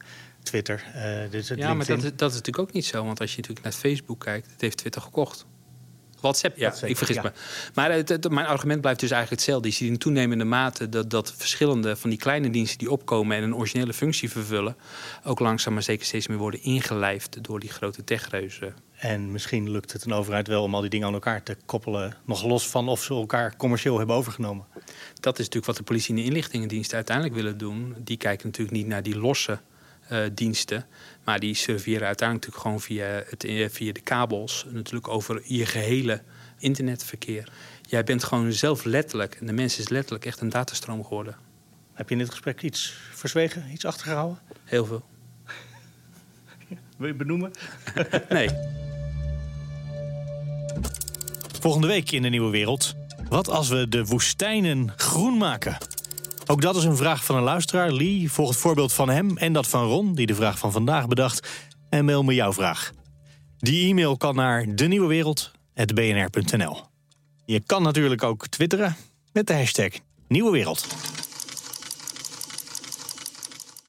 Twitter. 0.49 0.83
Uh, 0.95 1.31
dus 1.31 1.47
ja, 1.55 1.73
maar 1.73 1.85
dat, 1.85 2.01
dat 2.01 2.29
is 2.29 2.35
natuurlijk 2.35 2.59
ook 2.59 2.73
niet 2.73 2.85
zo. 2.85 3.05
Want 3.05 3.19
als 3.19 3.31
je 3.31 3.37
natuurlijk 3.37 3.65
naar 3.65 3.73
Facebook 3.73 4.19
kijkt, 4.19 4.51
het 4.51 4.61
heeft 4.61 4.77
Twitter 4.77 5.01
gekocht. 5.01 5.45
WhatsApp, 6.21 6.57
ja, 6.57 6.73
ik 6.81 6.97
vergis 6.97 7.21
me. 7.21 7.31
Maar 7.73 7.91
het, 7.91 8.29
mijn 8.29 8.45
argument 8.45 8.81
blijft 8.81 8.99
dus 8.99 9.11
eigenlijk 9.11 9.41
hetzelfde. 9.41 9.67
Je 9.67 9.73
ziet 9.73 9.89
in 9.89 9.97
toenemende 9.97 10.43
mate 10.43 10.89
dat, 10.89 11.09
dat 11.09 11.33
verschillende 11.37 11.95
van 11.95 12.09
die 12.09 12.19
kleine 12.19 12.49
diensten 12.49 12.77
die 12.77 12.91
opkomen 12.91 13.37
en 13.37 13.43
een 13.43 13.55
originele 13.55 13.93
functie 13.93 14.29
vervullen, 14.29 14.75
ook 15.23 15.39
langzaam 15.39 15.73
maar 15.73 15.83
zeker 15.83 16.05
steeds 16.05 16.27
meer 16.27 16.37
worden 16.37 16.63
ingelijfd 16.63 17.43
door 17.43 17.59
die 17.59 17.69
grote 17.69 18.03
techreuzen. 18.03 18.75
En 18.95 19.31
misschien 19.31 19.71
lukt 19.71 19.93
het 19.93 20.05
een 20.05 20.13
overheid 20.13 20.47
wel 20.47 20.63
om 20.63 20.75
al 20.75 20.81
die 20.81 20.89
dingen 20.89 21.07
aan 21.07 21.13
elkaar 21.13 21.43
te 21.43 21.57
koppelen, 21.65 22.15
nog 22.25 22.43
los 22.43 22.67
van 22.67 22.87
of 22.87 23.03
ze 23.03 23.13
elkaar 23.13 23.55
commercieel 23.55 23.97
hebben 23.97 24.15
overgenomen. 24.15 24.65
Dat 25.19 25.33
is 25.33 25.45
natuurlijk 25.45 25.65
wat 25.65 25.77
de 25.77 25.83
politie 25.83 26.15
en 26.15 26.21
de 26.21 26.27
inlichtingendiensten 26.27 26.95
uiteindelijk 26.95 27.35
willen 27.35 27.57
doen. 27.57 27.95
Die 27.97 28.17
kijken 28.17 28.47
natuurlijk 28.47 28.77
niet 28.77 28.87
naar 28.87 29.03
die 29.03 29.17
losse 29.17 29.59
diensten. 30.33 30.85
Maar 31.23 31.39
die 31.39 31.53
serveren 31.53 32.07
uiteindelijk 32.07 32.47
natuurlijk 32.47 32.61
gewoon 32.61 32.81
via, 32.81 33.23
het, 33.29 33.43
eh, 33.43 33.69
via 33.69 33.93
de 33.93 34.01
kabels... 34.01 34.65
natuurlijk 34.69 35.07
over 35.07 35.41
je 35.45 35.65
gehele 35.65 36.21
internetverkeer. 36.57 37.51
Jij 37.81 38.03
bent 38.03 38.23
gewoon 38.23 38.53
zelf 38.53 38.83
letterlijk, 38.83 39.35
en 39.35 39.45
de 39.45 39.53
mens 39.53 39.79
is 39.79 39.89
letterlijk 39.89 40.25
echt 40.25 40.41
een 40.41 40.49
datastroom 40.49 41.03
geworden. 41.03 41.35
Heb 41.93 42.09
je 42.09 42.15
in 42.15 42.21
dit 42.21 42.29
gesprek 42.29 42.61
iets 42.61 42.93
verzwegen, 43.11 43.71
iets 43.71 43.85
achtergehouden? 43.85 44.39
Heel 44.63 44.85
veel. 44.85 45.03
Wil 46.97 47.07
je 47.07 47.13
benoemen? 47.13 47.51
nee. 48.29 48.49
Volgende 51.59 51.87
week 51.87 52.11
in 52.11 52.21
de 52.21 52.29
Nieuwe 52.29 52.51
Wereld. 52.51 52.95
Wat 53.29 53.49
als 53.49 53.69
we 53.69 53.87
de 53.87 54.05
woestijnen 54.05 54.93
groen 54.95 55.37
maken? 55.37 55.77
Ook 56.51 56.61
dat 56.61 56.75
is 56.75 56.83
een 56.83 56.97
vraag 56.97 57.25
van 57.25 57.35
een 57.35 57.43
luisteraar. 57.43 57.91
Lee 57.91 58.31
volgt 58.31 58.51
het 58.51 58.61
voorbeeld 58.61 58.93
van 58.93 59.09
hem 59.09 59.37
en 59.37 59.53
dat 59.53 59.67
van 59.67 59.83
Ron, 59.83 60.15
die 60.15 60.25
de 60.25 60.35
vraag 60.35 60.59
van 60.59 60.71
vandaag 60.71 61.07
bedacht. 61.07 61.47
En 61.89 62.05
mail 62.05 62.23
me 62.23 62.33
jouw 62.33 62.53
vraag. 62.53 62.91
Die 63.57 63.89
e-mail 63.89 64.17
kan 64.17 64.35
naar 64.35 64.75
denieuwewereld.bnr.nl. 64.75 66.81
Je 67.45 67.61
kan 67.65 67.81
natuurlijk 67.81 68.23
ook 68.23 68.47
twitteren 68.47 68.95
met 69.33 69.47
de 69.47 69.53
hashtag 69.53 69.91
Nieuwe 70.27 70.51
Wereld. 70.51 70.87